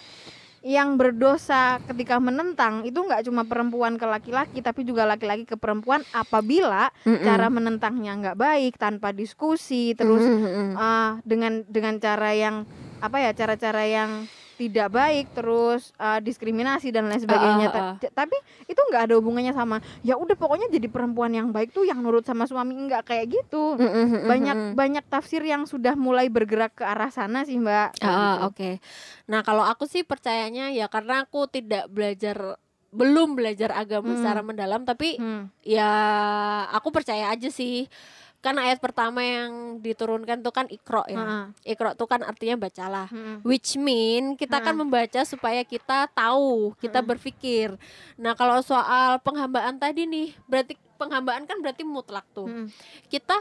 yang 0.65 0.97
berdosa 0.97 1.77
ketika 1.85 2.17
menentang 2.17 2.81
itu 2.89 2.97
nggak 2.97 3.21
cuma 3.29 3.45
perempuan 3.45 4.01
ke 4.01 4.05
laki-laki 4.09 4.65
tapi 4.65 4.81
juga 4.81 5.05
laki-laki 5.05 5.45
ke 5.45 5.61
perempuan 5.61 6.01
apabila 6.09 6.89
Mm-mm. 7.05 7.21
cara 7.21 7.53
menentangnya 7.53 8.17
nggak 8.17 8.33
baik 8.33 8.73
tanpa 8.81 9.13
diskusi 9.13 9.93
terus 9.93 10.25
Mm, 10.25 10.41
mm, 10.41 10.49
mm. 10.49 10.71
ah, 10.73 11.21
dengan 11.21 11.61
dengan 11.69 12.01
cara 12.01 12.33
yang 12.33 12.65
apa 12.97 13.21
ya 13.21 13.37
cara-cara 13.37 13.85
yang 13.85 14.25
tidak 14.55 14.87
baik 14.89 15.31
terus 15.31 15.91
ah, 15.95 16.17
diskriminasi 16.17 16.89
dan 16.89 17.05
lain 17.05 17.19
sebagainya. 17.19 17.67
Ah, 17.67 17.75
ah, 17.75 17.95
Ta- 17.97 18.23
tapi 18.23 18.35
itu 18.65 18.79
nggak 18.79 19.07
ada 19.07 19.15
hubungannya 19.15 19.51
sama 19.51 19.77
ya 20.01 20.15
udah 20.15 20.33
pokoknya 20.33 20.67
jadi 20.69 20.87
perempuan 20.87 21.29
yang 21.29 21.49
baik 21.49 21.69
tuh 21.69 21.83
yang 21.83 21.99
nurut 21.99 22.23
sama 22.23 22.43
suami 22.43 22.73
nggak 22.73 23.03
kayak 23.05 23.25
gitu. 23.29 23.75
Mm, 23.75 23.83
mm, 23.83 24.07
mm, 24.07 24.21
banyak 24.25 24.55
mm, 24.55 24.71
banyak 24.73 25.05
tafsir 25.05 25.41
yang 25.41 25.63
sudah 25.63 25.93
mulai 25.93 26.27
bergerak 26.27 26.73
ke 26.73 26.83
arah 26.83 27.09
sana 27.09 27.43
sih 27.43 27.55
mbak. 27.55 27.99
Ah, 27.99 28.09
gitu. 28.41 28.47
oke. 28.47 28.69
Nah, 29.25 29.41
kalau 29.41 29.61
aku 29.61 29.85
sih 29.85 30.01
percayanya 30.01 30.71
ya 30.71 30.87
karena 30.87 31.23
aku 31.23 31.45
tidak 31.45 31.91
belajar 31.91 32.55
belum 32.89 33.35
belajar 33.35 33.75
agama 33.75 34.15
Hmm. 34.15 34.17
secara 34.17 34.39
mendalam 34.39 34.81
tapi 34.81 35.19
Hmm, 35.19 35.51
ya 35.61 35.91
aku 36.71 36.95
percaya 36.95 37.27
aja 37.27 37.51
sih 37.51 37.91
kan 38.45 38.61
ayat 38.61 38.77
pertama 38.77 39.25
yang 39.25 39.81
diturunkan 39.81 40.45
tuh 40.45 40.53
kan 40.53 40.69
ikro 40.69 41.01
ya. 41.09 41.17
Heeh. 41.17 41.73
Ikro 41.73 41.97
tuh 41.97 42.05
kan 42.05 42.21
artinya 42.21 42.61
bacalah. 42.61 43.09
Mm-mm. 43.09 43.41
Which 43.41 43.73
mean 43.73 44.37
kita 44.37 44.61
kan 44.61 44.77
Ha. 44.77 44.81
membaca 44.85 45.21
supaya 45.25 45.65
kita 45.65 46.05
tahu, 46.13 46.77
kita 46.77 47.01
Ha. 47.01 47.07
berpikir. 47.09 47.73
Nah, 48.21 48.37
kalau 48.37 48.61
soal 48.61 49.17
penghambaan 49.25 49.81
tadi 49.81 50.05
nih, 50.05 50.37
berarti 50.45 50.77
penghambaan 51.01 51.49
kan 51.49 51.57
berarti 51.57 51.81
mutlak 51.81 52.29
tuh. 52.37 52.45
Mm-mm. 52.45 52.69
Kita 53.09 53.33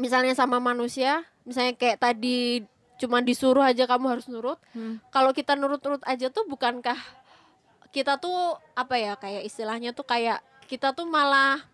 misalnya 0.00 0.32
sama 0.32 0.56
manusia, 0.56 1.20
misalnya 1.44 1.76
kayak 1.76 2.00
tadi 2.00 2.64
cuma 2.96 3.20
disuruh 3.20 3.64
aja 3.64 3.84
kamu 3.84 4.16
harus 4.16 4.28
nurut. 4.28 4.60
Hmm. 4.76 5.00
Kalau 5.08 5.32
kita 5.32 5.56
nurut-nurut 5.56 6.04
aja 6.04 6.28
tuh 6.28 6.44
bukankah 6.44 6.96
kita 7.96 8.20
tuh 8.20 8.60
apa 8.76 8.94
ya 9.00 9.12
kayak 9.16 9.44
istilahnya 9.44 9.96
tuh 9.96 10.04
kayak 10.04 10.44
kita 10.68 10.92
tuh 10.92 11.08
malah 11.08 11.64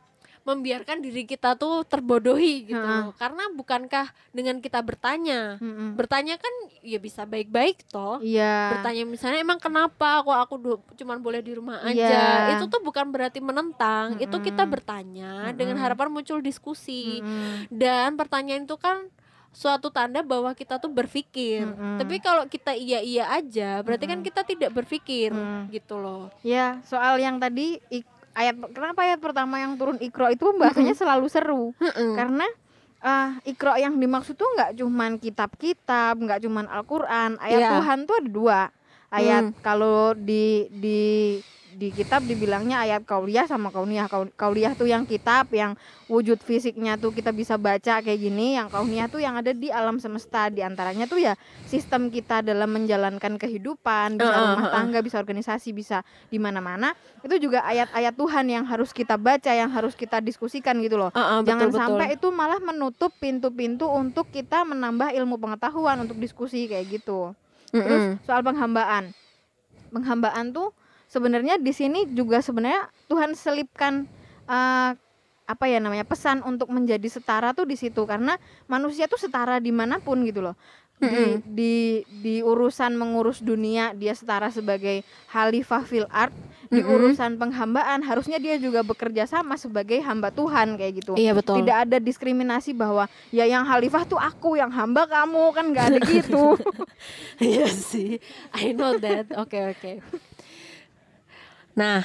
membiarkan 0.47 1.03
diri 1.03 1.27
kita 1.27 1.53
tuh 1.53 1.83
terbodohi 1.83 2.71
gitu 2.71 2.79
Ha. 2.79 3.03
loh. 3.03 3.13
Karena 3.13 3.51
bukankah 3.51 4.07
dengan 4.31 4.63
kita 4.63 4.79
bertanya, 4.79 5.59
Mm-mm. 5.59 5.93
bertanya 5.93 6.39
kan 6.39 6.55
ya 6.81 6.97
bisa 6.97 7.27
baik-baik 7.27 7.83
toh. 7.87 8.23
Iya. 8.23 8.79
Bertanya 8.79 9.03
misalnya 9.05 9.43
emang 9.43 9.59
kenapa 9.59 10.23
kok 10.23 10.39
aku 10.39 10.55
du- 10.57 10.87
cuman 10.95 11.19
boleh 11.19 11.43
di 11.43 11.51
rumah 11.51 11.83
aja. 11.83 11.99
Iya. 12.47 12.55
Itu 12.55 12.71
tuh 12.71 12.79
bukan 12.79 13.11
berarti 13.11 13.43
menentang, 13.43 14.17
itu 14.17 14.37
kita 14.39 14.63
bertanya 14.65 15.51
dengan 15.51 15.75
Mm-mm. 15.75 15.85
harapan 15.85 16.09
muncul 16.09 16.39
diskusi. 16.39 17.19
Mm-mm. 17.19 17.67
Dan 17.69 18.15
pertanyaan 18.15 18.63
itu 18.63 18.79
kan 18.79 19.11
suatu 19.51 19.89
tanda 19.89 20.21
bahwa 20.21 20.53
kita 20.53 20.77
tuh 20.77 20.87
berpikir. 20.89 21.65
Mm-mm. 21.65 21.99
Tapi 21.99 22.21
kalau 22.21 22.45
kita 22.45 22.71
iya-iya 22.71 23.27
aja, 23.31 23.81
berarti 23.81 24.05
kan 24.05 24.21
Mm-mm. 24.21 24.29
kita 24.31 24.47
tidak 24.47 24.71
berpikir 24.71 25.33
Mm. 25.33 25.75
gitu 25.75 25.99
loh. 25.99 26.31
Ya, 26.41 26.79
soal 26.85 27.19
yang 27.19 27.37
tadi 27.37 27.83
ik- 27.89 28.15
ayat 28.37 28.55
kenapa 28.71 29.01
ayat 29.03 29.19
pertama 29.19 29.57
yang 29.57 29.75
turun 29.75 29.97
Iqra 29.97 30.29
itu 30.31 30.45
bahasanya 30.55 30.93
selalu 30.93 31.27
seru 31.27 31.73
Mm-mm. 31.77 32.13
karena 32.15 32.47
ah 33.01 33.41
Iqra 33.43 33.77
yang 33.77 33.97
dimaksud 33.97 34.35
tuh 34.35 34.49
nggak 34.53 34.77
cuman 34.77 35.17
kitab-kitab, 35.17 36.17
nggak 36.17 36.43
cuman 36.43 36.67
Al-Qur'an. 36.67 37.39
Ayat 37.39 37.61
Iya. 37.61 37.71
Tuhan 37.73 37.99
tuh 38.05 38.15
ada 38.19 38.29
dua. 38.29 38.61
Ayat 39.09 39.45
Hmm. 39.49 39.59
kalau 39.63 40.13
di 40.13 40.67
di 40.69 41.39
di 41.77 41.93
kitab 41.93 42.25
dibilangnya 42.25 42.81
ayat 42.81 43.05
kauliyah 43.05 43.45
sama 43.45 43.69
kauniyah. 43.69 44.09
Kau- 44.09 44.33
Kauliyah 44.33 44.73
tuh 44.73 44.89
yang 44.89 45.05
kitab 45.05 45.53
yang 45.53 45.77
wujud 46.09 46.41
fisiknya 46.41 46.97
tuh 46.97 47.13
kita 47.13 47.37
bisa 47.37 47.61
baca 47.61 48.01
kayak 48.01 48.17
gini, 48.17 48.57
yang 48.57 48.73
kauniyah 48.73 49.13
tuh 49.13 49.21
yang 49.21 49.37
ada 49.37 49.53
di 49.53 49.69
alam 49.69 50.01
semesta. 50.01 50.49
Di 50.49 50.65
antaranya 50.65 51.05
tuh 51.05 51.21
ya 51.21 51.37
sistem 51.69 52.09
kita 52.09 52.41
dalam 52.41 52.73
menjalankan 52.73 53.37
kehidupan, 53.37 54.17
bisa 54.17 54.33
rumah 54.33 54.73
tangga, 54.73 54.99
bisa 55.05 55.21
organisasi, 55.21 55.77
bisa 55.77 56.01
di 56.33 56.41
mana-mana. 56.41 56.97
Itu 57.21 57.37
juga 57.37 57.61
ayat-ayat 57.69 58.17
Tuhan 58.17 58.49
yang 58.49 58.65
harus 58.65 58.97
kita 58.97 59.21
baca, 59.21 59.53
yang 59.53 59.69
harus 59.69 59.93
kita 59.93 60.25
diskusikan 60.25 60.81
gitu 60.81 60.97
loh. 60.97 61.13
Ah, 61.13 61.39
ah, 61.39 61.39
Jangan 61.45 61.69
betul, 61.69 61.77
betul. 61.77 61.81
sampai 61.85 62.07
itu 62.17 62.29
malah 62.33 62.61
menutup 62.65 63.13
pintu-pintu 63.21 63.85
untuk 63.85 64.33
kita 64.33 64.65
menambah 64.65 65.13
ilmu 65.13 65.37
pengetahuan 65.37 66.01
untuk 66.01 66.17
diskusi 66.17 66.65
kayak 66.65 66.89
gitu. 66.89 67.37
Terus 67.69 68.17
soal 68.25 68.41
penghambaan. 68.41 69.13
Penghambaan 69.93 70.51
tuh 70.51 70.73
sebenarnya 71.17 71.57
di 71.57 71.73
sini 71.73 72.05
juga 72.13 72.45
sebenarnya 72.45 72.85
Tuhan 73.09 73.33
selipkan 73.33 74.05
eh, 74.45 74.91
apa 75.47 75.65
ya 75.65 75.79
namanya 75.81 76.05
pesan 76.05 76.43
untuk 76.43 76.69
menjadi 76.69 77.07
setara 77.09 77.57
tuh 77.57 77.65
di 77.65 77.79
situ 77.79 78.05
karena 78.05 78.37
manusia 78.67 79.09
tuh 79.09 79.17
setara 79.17 79.57
di 79.57 79.73
mana 79.73 79.97
pun 79.97 80.21
gitu 80.23 80.45
loh. 80.45 80.57
Di, 80.97 81.05
Mm-mm. 81.05 81.45
di 81.45 81.75
di 82.25 82.35
urusan 82.41 82.97
mengurus 82.97 83.45
dunia 83.45 83.93
dia 83.93 84.17
setara 84.17 84.49
sebagai 84.49 85.05
khalifah 85.29 85.85
fil 85.85 86.09
art 86.09 86.33
di 86.73 86.81
Mm-mm. 86.81 86.89
urusan 86.89 87.37
penghambaan 87.37 88.01
harusnya 88.01 88.41
dia 88.41 88.57
juga 88.57 88.81
bekerja 88.81 89.29
sama 89.29 89.61
sebagai 89.61 90.01
hamba 90.01 90.33
Tuhan 90.33 90.81
kayak 90.81 90.93
gitu 91.05 91.13
Iya 91.13 91.37
betul. 91.37 91.61
tidak 91.61 91.85
ada 91.85 92.01
diskriminasi 92.01 92.73
bahwa 92.73 93.13
ya 93.29 93.45
yang 93.45 93.69
khalifah 93.69 94.09
tuh 94.09 94.17
aku 94.17 94.57
yang 94.57 94.73
hamba 94.73 95.05
kamu 95.05 95.45
kan 95.53 95.65
nggak 95.69 95.85
ada 95.85 96.01
gitu 96.01 96.57
Iya 97.45 97.69
sih, 97.69 98.17
I 98.57 98.73
know 98.73 98.97
that. 98.97 99.29
Oke 99.37 99.77
oke. 99.77 100.01
Nah, 101.77 102.03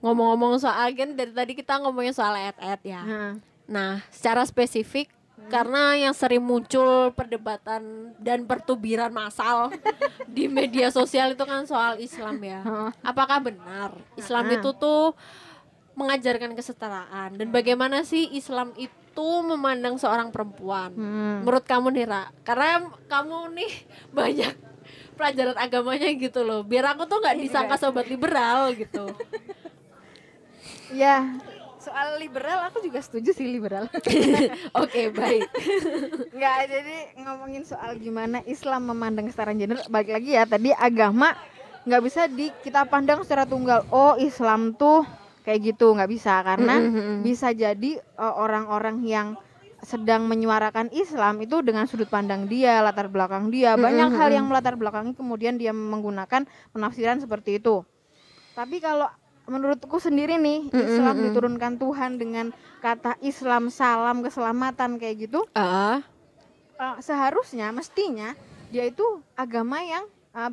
ngomong-ngomong 0.00 0.62
soal 0.62 0.94
kan 0.94 1.12
dari 1.18 1.34
tadi 1.34 1.52
kita 1.58 1.82
ngomongin 1.82 2.14
soal 2.14 2.32
ayat-ayat 2.32 2.80
ya. 2.86 3.02
Nah, 3.04 3.32
Nah, 3.70 4.02
secara 4.10 4.42
spesifik 4.42 5.06
karena 5.46 5.94
yang 5.96 6.12
sering 6.12 6.42
muncul 6.42 7.14
perdebatan 7.14 8.12
dan 8.18 8.44
pertubiran 8.44 9.14
massal 9.14 9.70
di 10.36 10.50
media 10.50 10.90
sosial 10.90 11.38
itu 11.38 11.44
kan 11.46 11.64
soal 11.64 11.96
Islam 12.02 12.42
ya. 12.42 12.60
Apakah 13.00 13.38
benar 13.38 13.94
Islam 14.18 14.50
itu 14.50 14.74
tuh 14.74 15.14
mengajarkan 15.94 16.54
kesetaraan 16.58 17.38
dan 17.38 17.48
bagaimana 17.54 18.02
sih 18.02 18.30
Islam 18.34 18.74
itu 18.74 19.26
memandang 19.46 19.98
seorang 19.98 20.34
perempuan? 20.34 20.94
hmm. 20.94 21.46
Menurut 21.46 21.64
kamu 21.66 21.94
nih 21.94 22.06
Ra, 22.10 22.22
karena 22.42 22.90
kamu 23.06 23.54
nih 23.54 23.72
banyak 24.18 24.54
pelajaran 25.20 25.56
agamanya 25.60 26.08
gitu 26.16 26.40
loh. 26.40 26.64
Biar 26.64 26.96
aku 26.96 27.04
tuh 27.04 27.20
nggak 27.20 27.36
disangka 27.36 27.76
sobat 27.76 28.08
liberal 28.08 28.72
gitu. 28.72 29.12
ya 30.90 31.38
soal 31.80 32.20
liberal 32.20 32.68
aku 32.68 32.84
juga 32.84 33.00
setuju 33.00 33.32
sih 33.32 33.48
liberal 33.48 33.88
Oke 34.84 35.08
baik. 35.08 35.48
nggak 36.36 36.58
jadi 36.68 36.96
ngomongin 37.24 37.64
soal 37.64 37.96
gimana 37.96 38.44
Islam 38.44 38.92
memandang 38.92 39.24
kesetaraan 39.26 39.56
gender 39.56 39.80
balik 39.88 40.12
lagi 40.12 40.36
ya 40.36 40.44
tadi 40.44 40.76
agama 40.76 41.32
nggak 41.88 42.02
bisa 42.04 42.28
di 42.28 42.52
kita 42.60 42.84
pandang 42.84 43.24
secara 43.24 43.48
tunggal 43.48 43.88
oh 43.88 44.12
Islam 44.20 44.76
tuh 44.76 45.08
kayak 45.40 45.72
gitu 45.72 45.96
nggak 45.96 46.10
bisa 46.12 46.44
karena 46.44 46.76
Mm-mm. 46.76 47.24
bisa 47.24 47.56
jadi 47.56 47.96
eh, 47.96 48.34
orang-orang 48.36 49.00
yang 49.08 49.40
sedang 49.82 50.28
menyuarakan 50.28 50.92
Islam 50.92 51.40
itu 51.44 51.60
dengan 51.64 51.88
sudut 51.88 52.08
pandang 52.08 52.44
dia, 52.46 52.80
latar 52.84 53.08
belakang 53.08 53.48
dia, 53.48 53.74
banyak 53.80 54.10
hal 54.14 54.28
yang 54.30 54.46
melatar 54.46 54.76
belakangi 54.76 55.16
kemudian 55.16 55.56
dia 55.56 55.72
menggunakan 55.72 56.44
penafsiran 56.72 57.20
seperti 57.20 57.58
itu. 57.62 57.84
Tapi 58.52 58.82
kalau 58.82 59.08
menurutku 59.48 59.98
sendiri 59.98 60.38
nih, 60.38 60.70
Islam 60.70 61.16
Mm-mm. 61.18 61.26
diturunkan 61.32 61.72
Tuhan 61.80 62.20
dengan 62.20 62.46
kata 62.78 63.18
Islam 63.24 63.72
salam 63.72 64.22
keselamatan 64.22 65.00
kayak 65.00 65.26
gitu, 65.30 65.40
Ah, 65.56 66.04
eh, 66.78 66.96
seharusnya 67.02 67.74
mestinya 67.74 68.36
dia 68.70 68.86
itu 68.86 69.04
agama 69.34 69.82
yang 69.82 70.04
eh, 70.36 70.52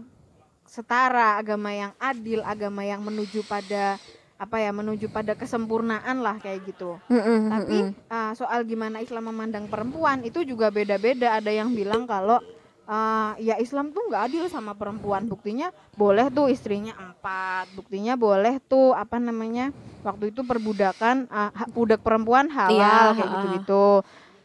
setara, 0.68 1.40
agama 1.40 1.72
yang 1.72 1.94
adil, 2.02 2.44
agama 2.44 2.84
yang 2.84 3.00
menuju 3.00 3.46
pada 3.48 3.96
apa 4.38 4.62
ya, 4.62 4.70
menuju 4.70 5.10
pada 5.10 5.34
kesempurnaan 5.34 6.22
lah 6.22 6.38
kayak 6.38 6.70
gitu. 6.70 7.02
mm-mm, 7.10 7.40
Tapi 7.50 7.78
mm-mm. 7.90 8.10
uh, 8.14 8.32
soal 8.38 8.62
gimana 8.70 9.02
Islam 9.02 9.34
memandang 9.34 9.66
perempuan 9.66 10.22
itu 10.22 10.46
juga 10.46 10.70
beda-beda. 10.70 11.42
Ada 11.42 11.50
yang 11.50 11.74
bilang 11.74 12.06
kalau 12.06 12.38
uh, 12.86 13.34
ya 13.42 13.58
Islam 13.58 13.90
tuh 13.90 14.06
nggak 14.08 14.24
adil 14.32 14.46
sama 14.48 14.78
perempuan. 14.78 15.26
Buktinya 15.26 15.74
boleh 15.98 16.30
tuh 16.30 16.54
istrinya 16.54 16.94
empat. 16.96 17.74
Buktinya 17.74 18.14
boleh 18.14 18.62
tuh 18.66 18.94
apa 18.94 19.18
namanya 19.18 19.74
waktu 20.06 20.30
itu 20.30 20.46
perbudakan 20.46 21.28
uh, 21.28 21.52
budak 21.76 22.06
perempuan 22.06 22.48
halal 22.48 22.78
Iya, 22.78 23.18
kayak 23.18 23.30
gitu-gitu. 23.34 23.88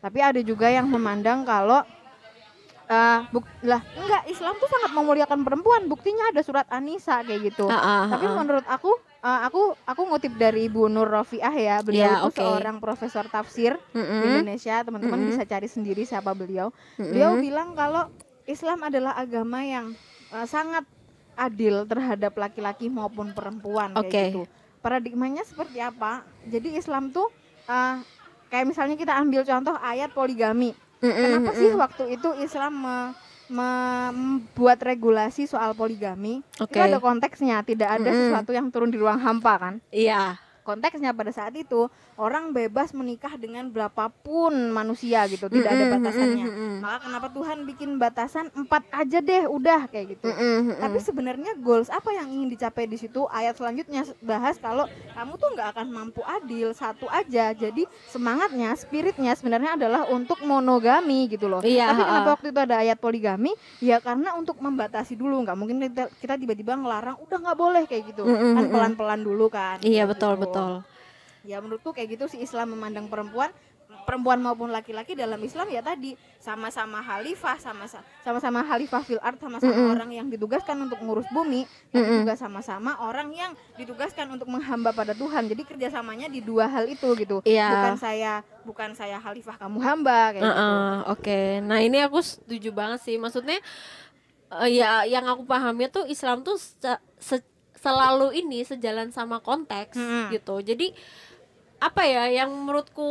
Tapi 0.02 0.18
ada 0.18 0.40
juga 0.42 0.66
yang 0.66 0.90
memandang 0.90 1.46
kalau 1.46 1.86
uh, 2.90 3.18
buk 3.30 3.46
lah 3.62 3.84
enggak 3.94 4.24
Islam 4.26 4.54
tuh 4.58 4.68
sangat 4.72 4.90
memuliakan 4.96 5.40
perempuan. 5.46 5.86
Buktinya 5.86 6.34
ada 6.34 6.42
surat 6.42 6.66
An-Nisa 6.68 7.22
kayak 7.22 7.54
gitu. 7.54 7.70
Ah, 7.70 7.78
ah, 7.78 8.04
Tapi 8.10 8.26
ah. 8.26 8.34
menurut 8.34 8.66
aku 8.66 9.11
uh, 9.24 9.38
aku 9.46 9.58
aku 9.90 10.02
ngutip 10.08 10.32
dari 10.36 10.68
Ibu 10.68 10.90
Nur 10.92 11.08
Rofiah 11.08 11.52
ya. 11.54 11.76
Beliau 11.86 12.10
Ya, 12.10 12.12
itu 12.14 12.28
oke. 12.28 12.42
seorang 12.42 12.78
profesor 12.82 13.26
tafsir 13.30 13.78
di 14.18 14.24
Mm-mm, 14.24 14.24
Indonesia. 14.30 14.82
Teman-teman 14.86 15.22
Mm-mm. 15.22 15.28
bisa 15.28 15.42
cari 15.46 15.66
sendiri 15.70 16.02
siapa 16.06 16.32
beliau. 16.36 16.70
mm-mm. 16.98 17.08
Beliau 17.08 17.38
bilang 17.40 17.74
kalau 17.78 18.06
Islam 18.46 18.82
adalah 18.88 19.14
agama 19.16 19.62
yang 19.62 19.94
uh, 20.30 20.46
sangat 20.46 20.84
adil 21.38 21.88
terhadap 21.88 22.36
laki-laki 22.36 22.92
maupun 22.92 23.32
perempuan 23.32 23.96
kayak 23.96 24.14
Oke. 24.14 24.24
gitu. 24.28 24.44
Paradigmanya 24.84 25.46
seperti 25.46 25.78
apa? 25.80 26.26
Jadi 26.44 26.74
Islam 26.76 27.14
tuh 27.14 27.30
uh, 27.70 28.02
kayak 28.50 28.66
misalnya 28.68 28.96
kita 28.98 29.14
ambil 29.16 29.42
contoh 29.46 29.74
ayat 29.80 30.10
poligami. 30.12 30.76
Mm-mm, 31.02 31.12
Kenapa 31.22 31.54
mm-mm. 31.54 31.56
sih 31.56 31.72
waktu 31.72 32.18
itu 32.18 32.34
Islam 32.36 32.72
me- 32.84 33.14
membuat 33.52 34.80
regulasi 34.80 35.44
soal 35.44 35.76
poligami? 35.76 36.40
Oke. 36.58 36.72
Itu 36.72 36.80
ada 36.80 36.98
konteksnya, 36.98 37.60
tidak 37.62 38.00
ada 38.00 38.08
Mm-mm. 38.08 38.20
sesuatu 38.32 38.50
yang 38.56 38.72
turun 38.72 38.88
di 38.88 38.96
ruang 38.96 39.20
hampa 39.20 39.60
kan? 39.60 39.74
Iya. 39.92 40.40
Konteksnya 40.62 41.10
pada 41.10 41.28
saat 41.28 41.50
itu 41.52 41.90
orang 42.14 42.50
bebas 42.50 42.90
menikah 42.92 43.34
dengan 43.34 43.66
berapapun 43.66 44.70
manusia 44.70 45.26
gitu, 45.26 45.50
tidak 45.50 45.68
ada 45.68 45.84
Mm-mm, 45.84 45.94
batasannya. 45.98 46.44
mm-mm, 46.44 46.58
mm-mm. 46.62 46.78
Maka 46.78 46.98
kenapa 47.02 47.26
Tuhan 47.28 47.58
bikin 47.64 47.90
batasan 47.96 48.46
empat 48.52 48.86
aja 48.90 49.18
deh, 49.18 49.44
udah 49.44 49.86
kayak 49.86 50.14
gitu. 50.14 50.28
Mm-mm, 50.28 50.38
mm-mm. 50.70 50.78
Tapi 50.78 50.98
sebenarnya 50.98 51.52
goals 51.58 51.88
apa 51.88 52.10
yang 52.10 52.30
ingin 52.30 52.46
dicapai 52.48 52.86
di 52.86 52.94
situ? 52.94 53.26
Ayat 53.26 53.58
selanjutnya 53.58 54.06
bahas 54.20 54.54
kalau 54.56 54.86
kamu 55.12 55.32
tuh 55.34 55.48
nggak 55.50 55.68
akan 55.74 55.86
mampu 55.88 56.22
adil 56.22 56.70
satu 56.72 57.10
aja. 57.10 57.50
Jadi 57.50 57.82
semangatnya, 58.06 58.70
spiritnya 58.74 59.34
sebenarnya 59.34 59.74
adalah 59.74 60.06
untuk 60.06 60.38
monogami 60.42 61.26
gitu 61.26 61.50
loh. 61.50 61.58
Iya, 61.60 61.90
Tapi 61.90 62.02
kenapa 62.02 62.22
ha-ha. 62.22 62.34
waktu 62.38 62.46
itu 62.48 62.60
ada 62.62 62.76
ayat 62.78 62.98
poligami? 62.98 63.50
Ya 63.82 63.98
karena 63.98 64.38
untuk 64.38 64.56
membatasi 64.56 65.18
dulu. 65.18 65.42
Nggak 65.42 65.58
mungkin 65.58 65.82
kita, 65.90 66.38
tiba-tiba 66.38 66.78
ngelarang 66.78 67.18
udah 67.18 67.38
nggak 67.40 67.58
boleh 67.58 67.82
kayak 67.84 68.14
gitu. 68.14 68.22
Mm-mm, 68.22 68.54
Kan 68.54 68.62
mm-mm. 68.62 68.70
pelan-pelan 68.70 69.20
dulu 69.20 69.46
kan. 69.48 69.82
Iya 69.82 70.06
kayak 70.06 70.10
betul 70.14 70.32
gitu. 70.32 70.40
betul. 70.44 70.50
Ya 71.42 71.58
menurutku 71.58 71.90
kayak 71.90 72.14
gitu 72.14 72.24
sih 72.28 72.38
Islam 72.38 72.72
memandang 72.72 73.06
perempuan 73.06 73.50
perempuan 74.02 74.40
maupun 74.40 74.72
laki-laki 74.72 75.12
dalam 75.12 75.36
Islam 75.38 75.68
ya 75.68 75.78
tadi 75.78 76.16
sama-sama 76.40 76.98
khalifah 76.98 77.60
sama 77.60 77.84
sama-sama 78.24 78.64
khalifah 78.64 78.98
fil 78.98 79.20
art 79.20 79.36
sama-sama 79.36 79.68
Mm-mm. 79.70 79.92
orang 79.92 80.10
yang 80.10 80.26
ditugaskan 80.26 80.80
untuk 80.80 80.98
ngurus 80.98 81.28
bumi 81.28 81.62
tapi 81.86 82.00
Mm-mm. 82.00 82.18
juga 82.20 82.34
sama-sama 82.34 82.96
orang 82.98 83.30
yang 83.30 83.52
ditugaskan 83.76 84.32
untuk 84.32 84.48
menghamba 84.48 84.90
pada 84.90 85.12
Tuhan 85.12 85.44
jadi 85.44 85.62
kerjasamanya 85.62 86.26
di 86.26 86.40
dua 86.40 86.66
hal 86.66 86.88
itu 86.88 87.04
gitu 87.14 87.44
Iya. 87.44 87.68
bukan 87.68 87.94
saya 87.94 88.32
bukan 88.64 88.90
saya 88.96 89.20
khalifah 89.20 89.60
kamu 89.60 89.78
hamba 89.78 90.18
kayak 90.32 90.40
gitu 90.40 90.50
Heeh, 90.50 90.94
Oke, 91.06 91.40
nah 91.60 91.78
ini 91.78 91.98
aku 92.00 92.18
setuju 92.18 92.70
banget 92.72 92.98
sih. 93.02 93.16
Maksudnya 93.16 93.60
eh, 94.52 94.70
ya 94.72 95.04
yang 95.04 95.24
aku 95.26 95.44
pahami 95.44 95.86
tuh 95.88 96.04
Islam 96.06 96.40
tuh 96.40 96.56
se- 96.56 96.80
se- 97.18 97.51
selalu 97.82 98.30
ini 98.36 98.62
sejalan 98.62 99.10
sama 99.10 99.38
konteks 99.38 99.98
Mm-mm. 99.98 100.30
gitu. 100.30 100.62
Jadi 100.62 100.94
apa 101.82 102.06
ya 102.06 102.30
yang 102.30 102.54
menurutku 102.54 103.10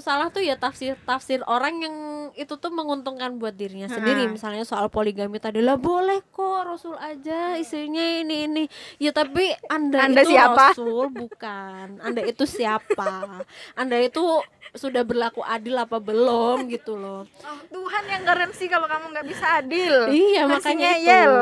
salah 0.00 0.32
tuh 0.32 0.40
ya 0.40 0.56
tafsir 0.56 0.96
tafsir 1.04 1.44
orang 1.44 1.84
yang 1.84 1.96
itu 2.32 2.56
tuh 2.56 2.72
menguntungkan 2.72 3.36
buat 3.36 3.52
dirinya 3.52 3.92
sendiri 3.92 4.24
Mm-mm. 4.24 4.40
misalnya 4.40 4.64
soal 4.64 4.88
poligami 4.88 5.36
tadi 5.36 5.60
lah 5.60 5.76
boleh 5.76 6.24
kok 6.26 6.64
Rasul 6.64 6.96
aja 6.96 7.60
istrinya 7.60 8.00
ini 8.00 8.48
ini 8.48 8.64
ya 8.96 9.12
tapi 9.12 9.52
anda, 9.68 10.00
Anda 10.00 10.24
itu 10.24 10.32
siapa? 10.32 10.72
Rasul 10.72 11.12
bukan 11.12 12.00
anda 12.00 12.24
itu 12.24 12.48
siapa 12.48 13.44
anda 13.76 14.00
itu 14.00 14.24
sudah 14.72 15.04
berlaku 15.04 15.44
adil 15.44 15.76
apa 15.76 16.00
belum 16.00 16.72
gitu 16.72 16.96
loh 16.96 17.28
Oh, 17.44 17.60
Tuhan 17.68 18.04
yang 18.08 18.24
garansi 18.24 18.64
kalau 18.64 18.88
kamu 18.88 19.12
nggak 19.12 19.26
bisa 19.28 19.60
adil 19.60 20.08
Iya 20.08 20.48
makanya 20.48 20.88
itu. 20.90 21.04
ngeyel. 21.04 21.34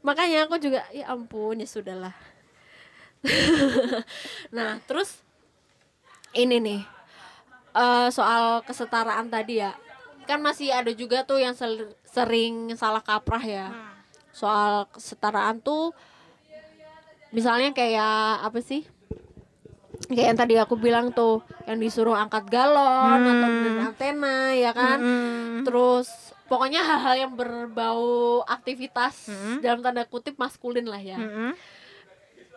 Makanya 0.00 0.48
aku 0.48 0.56
juga 0.56 0.84
ya 0.90 1.12
ampun 1.12 1.60
ya 1.60 1.68
sudahlah. 1.68 2.14
nah 4.56 4.80
terus 4.88 5.20
ini 6.32 6.56
nih 6.56 6.80
eh, 7.76 8.08
soal 8.08 8.64
kesetaraan 8.64 9.28
tadi 9.28 9.60
ya. 9.60 9.76
Kan 10.24 10.40
masih 10.40 10.70
ada 10.70 10.88
juga 10.94 11.26
tuh 11.26 11.42
yang 11.42 11.52
sering 12.06 12.72
salah 12.74 13.02
kaprah 13.04 13.42
ya. 13.44 13.66
Soal 14.30 14.86
kesetaraan 14.88 15.58
tuh 15.60 15.92
misalnya 17.30 17.74
kayak 17.74 18.46
apa 18.46 18.62
sih? 18.62 18.86
Kayak 20.10 20.26
yang 20.32 20.38
tadi 20.38 20.54
aku 20.58 20.74
bilang 20.74 21.12
tuh 21.12 21.44
yang 21.68 21.78
disuruh 21.78 22.16
angkat 22.16 22.48
galon 22.50 23.20
atau 23.20 23.46
benerin 23.46 23.78
antena 23.84 24.36
ya 24.56 24.72
kan? 24.74 24.98
Mm-mm. 24.98 25.62
terus 25.62 26.34
pokoknya 26.50 26.82
hal-hal 26.82 27.14
yang 27.16 27.32
berbau 27.32 28.02
aktivitas 28.44 29.30
Mm-mm. 29.30 29.62
dalam 29.62 29.80
tanda 29.80 30.02
kutip 30.02 30.34
maskulin 30.34 30.82
lah 30.82 30.98
ya 30.98 31.14
Mm-mm. 31.16 31.54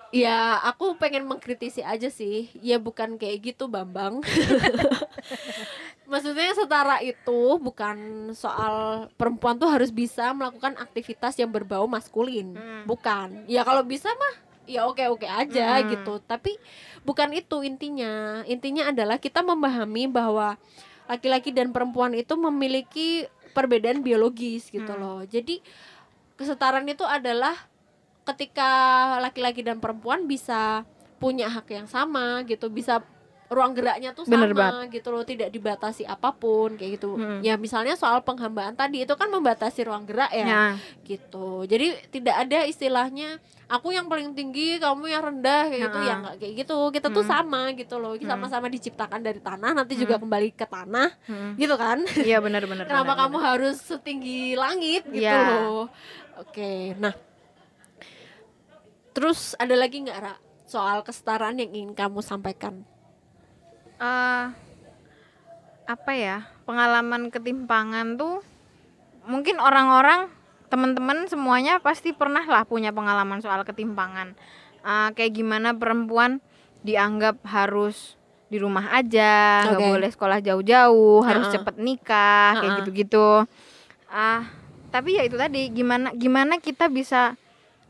ya 0.09 0.37
aku 0.63 0.97
pengen 0.97 1.23
mengkritisi 1.23 1.79
aja 1.79 2.09
sih 2.09 2.49
ya 2.57 2.77
bukan 2.77 3.15
kayak 3.15 3.53
gitu 3.53 3.65
bambang 3.65 4.21
maksudnya 6.05 6.53
setara 6.53 6.99
itu 6.99 7.57
bukan 7.57 7.97
soal 8.33 9.07
perempuan 9.13 9.55
tuh 9.55 9.69
harus 9.69 9.89
bisa 9.89 10.29
melakukan 10.31 10.75
aktivitas 10.75 11.37
yang 11.37 11.49
berbau 11.49 11.85
maskulin 11.85 12.53
Mm. 12.53 12.83
bukan 12.85 13.47
ya 13.47 13.61
kalau 13.61 13.81
bisa 13.81 14.11
mah 14.11 14.35
ya 14.65 14.85
oke 14.85 15.01
oke 15.09 15.25
aja 15.25 15.79
Mm. 15.79 15.89
gitu 15.91 16.13
tapi 16.19 16.57
bukan 17.01 17.31
itu 17.31 17.61
intinya 17.61 18.43
intinya 18.45 18.89
adalah 18.89 19.17
kita 19.17 19.41
memahami 19.41 20.05
bahwa 20.05 20.59
laki-laki 21.03 21.49
dan 21.49 21.71
perempuan 21.71 22.13
itu 22.13 22.35
memiliki 22.35 23.25
perbedaan 23.53 24.01
biologis 24.01 24.67
gitu 24.67 24.91
Mm. 24.93 24.99
loh 24.99 25.21
jadi 25.23 25.61
kesetaraan 26.35 26.89
itu 26.89 27.05
adalah 27.05 27.53
ketika 28.25 28.69
laki-laki 29.19 29.61
dan 29.61 29.77
perempuan 29.77 30.25
bisa 30.25 30.83
punya 31.21 31.47
hak 31.47 31.71
yang 31.71 31.87
sama 31.87 32.43
gitu 32.43 32.67
bisa 32.67 32.99
ruang 33.45 33.71
geraknya 33.71 34.11
tuh 34.11 34.23
Bener 34.23 34.49
sama 34.49 34.87
gitu 34.87 35.07
loh 35.07 35.21
tidak 35.21 35.47
dibatasi 35.47 36.03
apa 36.03 36.31
pun 36.31 36.73
kayak 36.73 36.97
gitu 36.97 37.13
Mm. 37.13 37.39
ya 37.41 37.53
misalnya 37.55 37.93
soal 37.93 38.19
penghambaan 38.19 38.73
tadi 38.73 39.01
itu 39.01 39.13
kan 39.13 39.27
membatasi 39.27 39.83
ruang 39.83 40.03
gerak 40.03 40.31
ya 40.31 40.43
Ya. 40.43 40.65
gitu 41.03 41.61
jadi 41.63 41.93
tidak 42.07 42.35
ada 42.39 42.63
istilahnya 42.63 43.37
aku 43.65 43.91
yang 43.91 44.07
paling 44.07 44.31
tinggi 44.31 44.77
kamu 44.77 45.05
yang 45.07 45.21
rendah 45.23 45.67
kayak 45.67 45.81
gitu 45.83 45.97
Nah. 45.97 46.03
ya 46.03 46.13
nggak 46.17 46.35
kayak 46.37 46.53
gitu 46.57 46.77
kita 46.89 47.07
tuh 47.09 47.21
Hmm. 47.21 47.31
sama 47.31 47.61
gitu 47.73 47.95
loh 47.95 48.13
kita 48.13 48.31
Hmm. 48.31 48.41
sama-sama 48.41 48.67
diciptakan 48.67 49.21
dari 49.21 49.39
tanah 49.39 49.71
nanti 49.75 49.93
juga 49.95 50.15
kembali 50.15 50.49
ke 50.51 50.65
tanah 50.65 51.09
Mm. 51.23 51.51
gitu 51.55 51.75
kan 51.75 51.97
Iya 52.19 52.37
benar-benar. 52.39 52.85
kenapa 52.85 53.05
benar, 53.07 53.19
kamu 53.19 53.35
benar. 53.35 53.47
harus 53.51 53.77
setinggi 53.79 54.55
langit 54.55 55.03
gitu 55.05 55.19
Iya. 55.19 55.61
loh 55.61 55.85
oke 56.39 56.71
nah 56.97 57.13
terus 59.13 59.53
ada 59.55 59.75
lagi 59.75 60.01
nggak 60.01 60.17
Ra 60.17 60.33
soal 60.65 61.05
kesetaraan 61.05 61.59
yang 61.59 61.69
ingin 61.71 61.93
kamu 61.93 62.19
sampaikan 62.19 62.81
Eh, 64.01 64.45
apa 65.83 66.11
ya 66.15 66.47
pengalaman 66.63 67.27
ketimpangan 67.27 68.15
tuh 68.15 68.39
mungkin 69.27 69.59
orang-orang 69.59 70.31
teman-teman 70.71 71.27
semuanya 71.27 71.77
pasti 71.77 72.15
pernah 72.15 72.41
lah 72.47 72.63
punya 72.63 72.89
pengalaman 72.89 73.39
soal 73.39 73.61
ketimpangan 73.63 74.33
Eh, 74.83 75.09
kayak 75.15 75.31
gimana 75.33 75.71
perempuan 75.71 76.43
dianggap 76.83 77.39
harus 77.47 78.19
di 78.51 78.59
rumah 78.59 78.91
aja 78.91 79.63
nggak 79.65 79.79
Oke. 79.79 79.91
boleh 79.95 80.09
sekolah 80.11 80.39
jauh-jauh 80.43 81.23
harus 81.23 81.47
Ha-ha. 81.47 81.55
cepet 81.55 81.75
nikah 81.79 82.51
kayak 82.53 82.67
Ha-ha. 82.67 82.79
gitu-gitu 82.83 83.29
ah 84.11 84.43
tapi 84.91 85.15
ya 85.15 85.23
itu 85.23 85.39
tadi 85.39 85.71
gimana 85.71 86.11
gimana 86.13 86.59
kita 86.59 86.91
bisa 86.91 87.39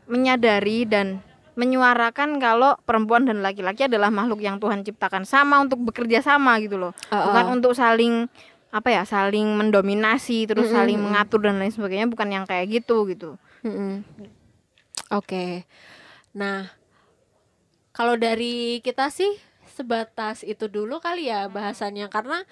menyadari 0.06 0.86
dan 0.86 1.18
menyuarakan 1.54 2.42
kalau 2.42 2.74
perempuan 2.82 3.26
dan 3.26 3.42
laki-laki 3.42 3.86
adalah 3.86 4.10
makhluk 4.10 4.42
yang 4.42 4.58
Tuhan 4.58 4.82
ciptakan 4.82 5.22
sama 5.22 5.62
untuk 5.62 5.82
bekerja 5.86 6.22
sama 6.22 6.58
gitu 6.58 6.78
loh 6.78 6.92
bukan 7.10 7.58
untuk 7.60 7.72
saling 7.78 8.26
apa 8.74 8.90
ya 8.90 9.02
saling 9.06 9.54
mendominasi 9.54 10.50
terus 10.50 10.66
Mm-mm, 10.66 10.76
saling 10.76 10.98
mm-mm. 10.98 11.14
mengatur 11.14 11.38
dan 11.46 11.62
lain 11.62 11.70
sebagainya 11.70 12.10
bukan 12.10 12.26
yang 12.26 12.44
kayak 12.44 12.66
gitu 12.82 13.06
gitu 13.06 13.38
Mm-mm. 13.64 14.02
Oke. 15.14 15.68
Nah, 16.34 16.68
kalau 17.94 18.18
dari 18.18 18.82
kita 18.82 19.08
sih 19.08 19.30
sebatas 19.74 20.46
itu 20.46 20.70
dulu 20.70 21.02
kali 21.02 21.30
ya 21.30 21.46
bahasannya 21.50 22.06
karena 22.10 22.42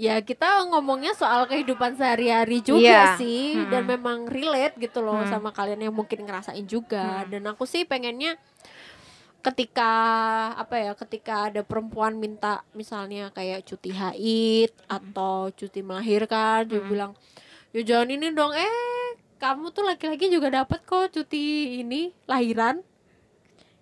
ya 0.00 0.16
kita 0.20 0.64
ngomongnya 0.66 1.12
soal 1.12 1.44
kehidupan 1.44 1.92
sehari-hari 1.92 2.64
juga 2.64 2.80
Iya. 2.80 3.20
sih 3.20 3.52
Mm-mm. 3.52 3.68
dan 3.68 3.82
memang 3.84 4.18
relate 4.24 4.80
gitu 4.80 5.04
loh 5.04 5.20
Mm. 5.20 5.28
sama 5.28 5.52
kalian 5.52 5.76
yang 5.82 5.92
mungkin 5.92 6.24
ngerasain 6.24 6.64
juga 6.64 7.20
Mm. 7.22 7.28
dan 7.28 7.42
aku 7.46 7.68
sih 7.68 7.84
pengennya 7.84 8.40
ketika 9.40 9.92
apa 10.54 10.74
ya 10.78 10.92
ketika 10.94 11.48
ada 11.48 11.60
perempuan 11.60 12.12
minta 12.14 12.60
misalnya 12.72 13.28
kayak 13.30 13.64
cuti 13.64 13.88
haid 13.90 14.68
atau 14.84 15.48
cuti 15.50 15.80
melahirkan 15.80 16.64
dia 16.64 16.80
Mm. 16.80 16.88
bilang 16.88 17.12
ya 17.72 17.80
jangan 17.82 18.08
ini 18.10 18.32
dong 18.32 18.52
eh 18.52 19.08
kamu 19.36 19.68
tuh 19.70 19.84
laki-laki 19.84 20.28
juga 20.28 20.52
dapat 20.54 20.80
kok 20.82 21.08
cuti 21.10 21.44
ini 21.80 22.12
lahiran 22.24 22.84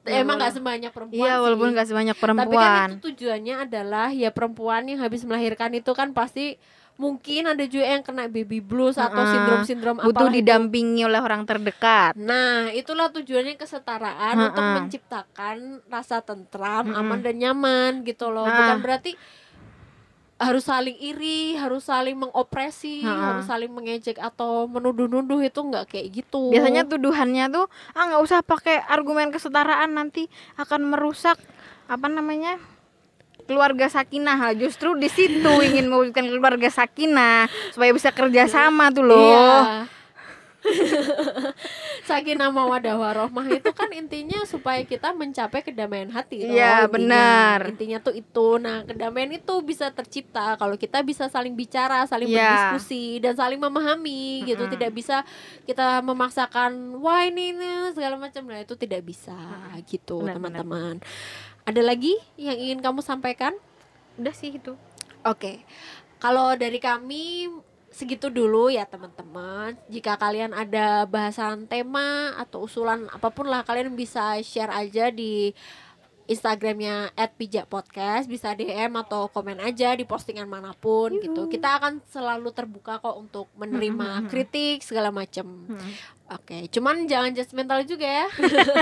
Ya, 0.08 0.24
emang 0.24 0.36
nggak 0.40 0.54
sebanyak 0.56 0.90
perempuan 0.90 1.20
iya 1.20 1.34
walaupun 1.38 1.68
nggak 1.76 1.88
sebanyak 1.88 2.16
tapi 2.16 2.24
kan 2.24 2.34
perempuan 2.34 2.88
itu 2.88 2.98
tujuannya 3.12 3.54
adalah 3.68 4.08
ya 4.10 4.30
perempuan 4.32 4.82
yang 4.88 5.00
habis 5.04 5.22
melahirkan 5.28 5.70
itu 5.76 5.92
kan 5.92 6.16
pasti 6.16 6.56
mungkin 6.98 7.46
ada 7.46 7.62
juga 7.62 7.86
yang 7.94 8.02
kena 8.02 8.26
baby 8.26 8.58
blues 8.58 8.98
atau 8.98 9.22
sindrom-sindrom 9.22 10.02
butuh 10.02 10.18
apalah 10.18 10.34
itu. 10.34 10.42
didampingi 10.42 11.06
oleh 11.06 11.22
orang 11.22 11.46
terdekat 11.46 12.18
Nah, 12.18 12.74
itulah 12.74 13.14
tujuannya 13.14 13.54
kesetaraan 13.54 14.34
Heeh. 14.34 14.46
untuk 14.50 14.64
menciptakan 14.66 15.56
rasa 15.86 16.18
tentram, 16.26 16.90
Mm-mm. 16.90 16.98
aman 16.98 17.20
dan 17.22 17.38
nyaman 17.38 17.92
gitu 18.02 18.34
loh. 18.34 18.50
Bukan 18.50 18.82
berarti 18.82 19.14
harus 20.38 20.70
saling 20.70 20.94
iri, 21.02 21.58
harus 21.58 21.90
saling 21.90 22.14
mengopresi, 22.14 23.02
Heeh. 23.02 23.10
harus 23.10 23.44
saling 23.50 23.74
mengejek 23.74 24.22
atau 24.22 24.70
menuduh-nuduh 24.70 25.42
itu 25.42 25.58
nggak 25.58 25.90
kayak 25.90 26.06
gitu. 26.14 26.54
biasanya 26.54 26.86
tuduhannya 26.86 27.50
tuh 27.50 27.66
ah 27.98 28.06
nggak 28.06 28.22
usah 28.22 28.40
pakai 28.46 28.78
argumen 28.86 29.34
kesetaraan 29.34 29.98
nanti 29.98 30.30
akan 30.54 30.94
merusak 30.94 31.34
apa 31.90 32.06
namanya 32.06 32.54
keluarga 33.50 33.90
sakinah 33.90 34.54
justru 34.54 34.94
di 34.94 35.10
situ 35.10 35.52
ingin 35.64 35.90
mewujudkan 35.90 36.28
keluarga 36.28 36.70
sakinah 36.70 37.48
supaya 37.74 37.90
bisa 37.90 38.14
kerja 38.14 38.46
sama 38.46 38.94
tuh 38.94 39.08
loh 39.08 39.18
Iya. 39.18 39.97
Sakinah 42.08 42.50
mawadah 42.50 42.96
warohmah 42.96 43.46
itu 43.52 43.70
kan 43.70 43.90
intinya 43.92 44.42
supaya 44.42 44.82
kita 44.82 45.12
mencapai 45.12 45.62
kedamaian 45.62 46.08
hati 46.08 46.42
toh, 46.42 46.50
Iya, 46.50 46.84
intinya. 46.84 46.90
benar. 46.90 47.58
Intinya 47.68 47.98
tuh 48.00 48.14
itu. 48.14 48.48
Nah, 48.58 48.82
kedamaian 48.82 49.30
itu 49.30 49.54
bisa 49.60 49.90
tercipta 49.90 50.56
kalau 50.56 50.74
kita 50.74 51.02
bisa 51.02 51.28
saling 51.28 51.54
bicara, 51.54 52.02
saling 52.04 52.26
Iya. 52.26 52.74
berdiskusi 52.74 53.20
dan 53.20 53.34
saling 53.34 53.60
memahami 53.60 54.44
gitu. 54.44 54.64
Mm-mm. 54.64 54.74
Tidak 54.74 54.90
bisa 54.90 55.22
kita 55.62 56.00
memaksakan 56.00 56.98
wah 56.98 57.22
ini, 57.22 57.52
ini 57.52 57.68
segala 57.92 58.16
macam. 58.16 58.42
Nah, 58.44 58.58
itu 58.58 58.74
tidak 58.74 59.04
bisa 59.04 59.36
gitu, 59.84 60.22
Benar, 60.22 60.36
teman-teman. 60.40 60.94
Ada 61.62 61.84
lagi 61.84 62.16
yang 62.34 62.56
ingin 62.56 62.80
kamu 62.80 63.00
sampaikan? 63.00 63.52
udah 64.18 64.34
sih 64.34 64.50
itu 64.50 64.74
Oke, 65.22 65.62
kalau 66.18 66.50
dari 66.54 66.82
kami 66.82 67.46
segitu 67.98 68.30
dulu 68.30 68.70
ya 68.70 68.86
teman-teman. 68.86 69.74
Jika 69.90 70.14
kalian 70.14 70.54
ada 70.54 71.02
bahasan 71.02 71.66
tema 71.66 72.38
atau 72.38 72.62
usulan 72.70 73.10
apa 73.10 73.34
pun 73.34 73.50
lah 73.50 73.66
kalian 73.66 73.98
bisa 73.98 74.38
share 74.46 74.70
aja 74.70 75.10
di 75.10 75.50
Instagramnya 76.28 77.10
@pijakpodcast 77.16 78.28
bisa 78.28 78.52
DM 78.52 78.92
atau 79.00 79.32
komen 79.32 79.64
aja 79.64 79.96
di 79.96 80.04
postingan 80.04 80.46
mana 80.46 80.76
pun 80.76 81.16
gitu. 81.18 81.48
Kita 81.48 81.80
akan 81.80 82.04
selalu 82.06 82.52
terbuka 82.52 83.00
kok 83.00 83.16
untuk 83.16 83.48
menerima 83.56 84.28
kritik 84.30 84.84
segala 84.84 85.08
macam. 85.08 85.66
Hmm. 85.66 85.92
Oke, 86.28 86.68
cuman 86.68 87.08
jangan 87.08 87.32
judgmental 87.32 87.80
juga 87.88 88.04
ya. 88.04 88.28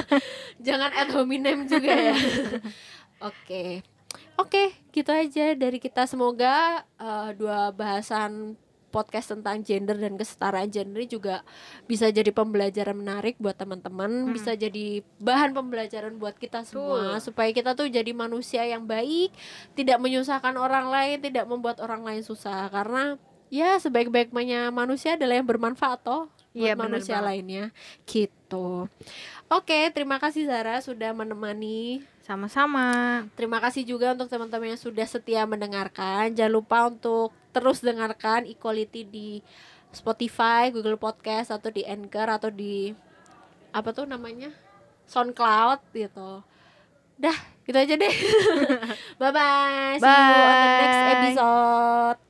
jangan 0.67 0.91
ad 0.91 1.15
hominem 1.15 1.71
juga 1.71 1.95
ya. 1.95 2.19
Oke. 3.31 3.87
Oke, 4.37 4.75
gitu 4.93 5.15
aja 5.15 5.55
dari 5.55 5.79
kita. 5.79 6.05
Semoga 6.11 6.83
eh, 6.99 7.31
dua 7.39 7.71
bahasan 7.71 8.59
podcast 8.91 9.37
tentang 9.37 9.61
gender 9.61 9.99
dan 9.99 10.17
kesetaraan 10.17 10.71
gender 10.73 11.05
ini 11.05 11.09
juga 11.11 11.45
bisa 11.85 12.09
jadi 12.09 12.33
pembelajaran 12.33 12.97
menarik 12.97 13.37
buat 13.37 13.59
teman-teman, 13.59 14.33
bisa 14.33 14.57
jadi 14.57 15.05
bahan 15.21 15.53
pembelajaran 15.53 16.17
buat 16.17 16.39
kita 16.39 16.65
semua 16.65 17.19
supaya 17.21 17.53
kita 17.53 17.77
tuh 17.77 17.91
jadi 17.93 18.11
manusia 18.17 18.65
yang 18.65 18.89
baik, 18.89 19.35
tidak 19.77 19.99
menyusahkan 20.01 20.57
orang 20.57 20.89
lain, 20.89 21.21
tidak 21.21 21.45
membuat 21.45 21.83
orang 21.83 22.03
lain 22.07 22.23
susah 22.25 22.71
karena 22.73 23.21
ya 23.53 23.79
sebaik-baiknya 23.79 24.75
manusia 24.75 25.15
adalah 25.15 25.39
yang 25.39 25.47
bermanfaat 25.47 26.01
toh 26.03 26.27
buat 26.57 26.73
Iya, 26.73 26.73
bener 26.73 26.99
manusia 26.99 27.21
banget. 27.21 27.29
lainnya 27.29 27.65
gitu. 28.09 28.89
Oke, 29.47 29.93
terima 29.93 30.17
kasih 30.19 30.49
Zara 30.49 30.81
sudah 30.81 31.13
menemani 31.13 32.03
Sama-sama. 32.27 33.23
Terima 33.39 33.63
kasih 33.63 33.87
juga 33.87 34.11
untuk 34.11 34.27
teman-teman 34.27 34.75
yang 34.75 34.83
sudah 34.83 35.07
setia 35.07 35.47
mendengarkan. 35.47 36.35
Jangan 36.35 36.51
lupa 36.51 36.91
untuk 36.91 37.31
terus 37.55 37.87
dengarkan 37.87 38.51
Equality 38.51 39.07
di 39.07 39.29
Spotify, 39.95 40.75
Google 40.75 40.99
Podcast 40.99 41.55
atau 41.55 41.71
di 41.71 41.87
Anchor 41.87 42.27
atau 42.27 42.51
di 42.51 42.91
apa 43.71 43.95
tuh 43.95 44.11
namanya? 44.11 44.51
SoundCloud 45.07 45.87
gitu. 45.95 46.43
Dah, 47.15 47.39
gitu 47.63 47.79
aja 47.79 47.95
deh. 47.95 48.15
Bye 49.23 49.31
bye. 49.31 49.95
See 50.03 50.11
you 50.11 50.43
on 50.43 50.57
the 50.59 50.71
next 50.83 51.03
episode. 51.15 52.26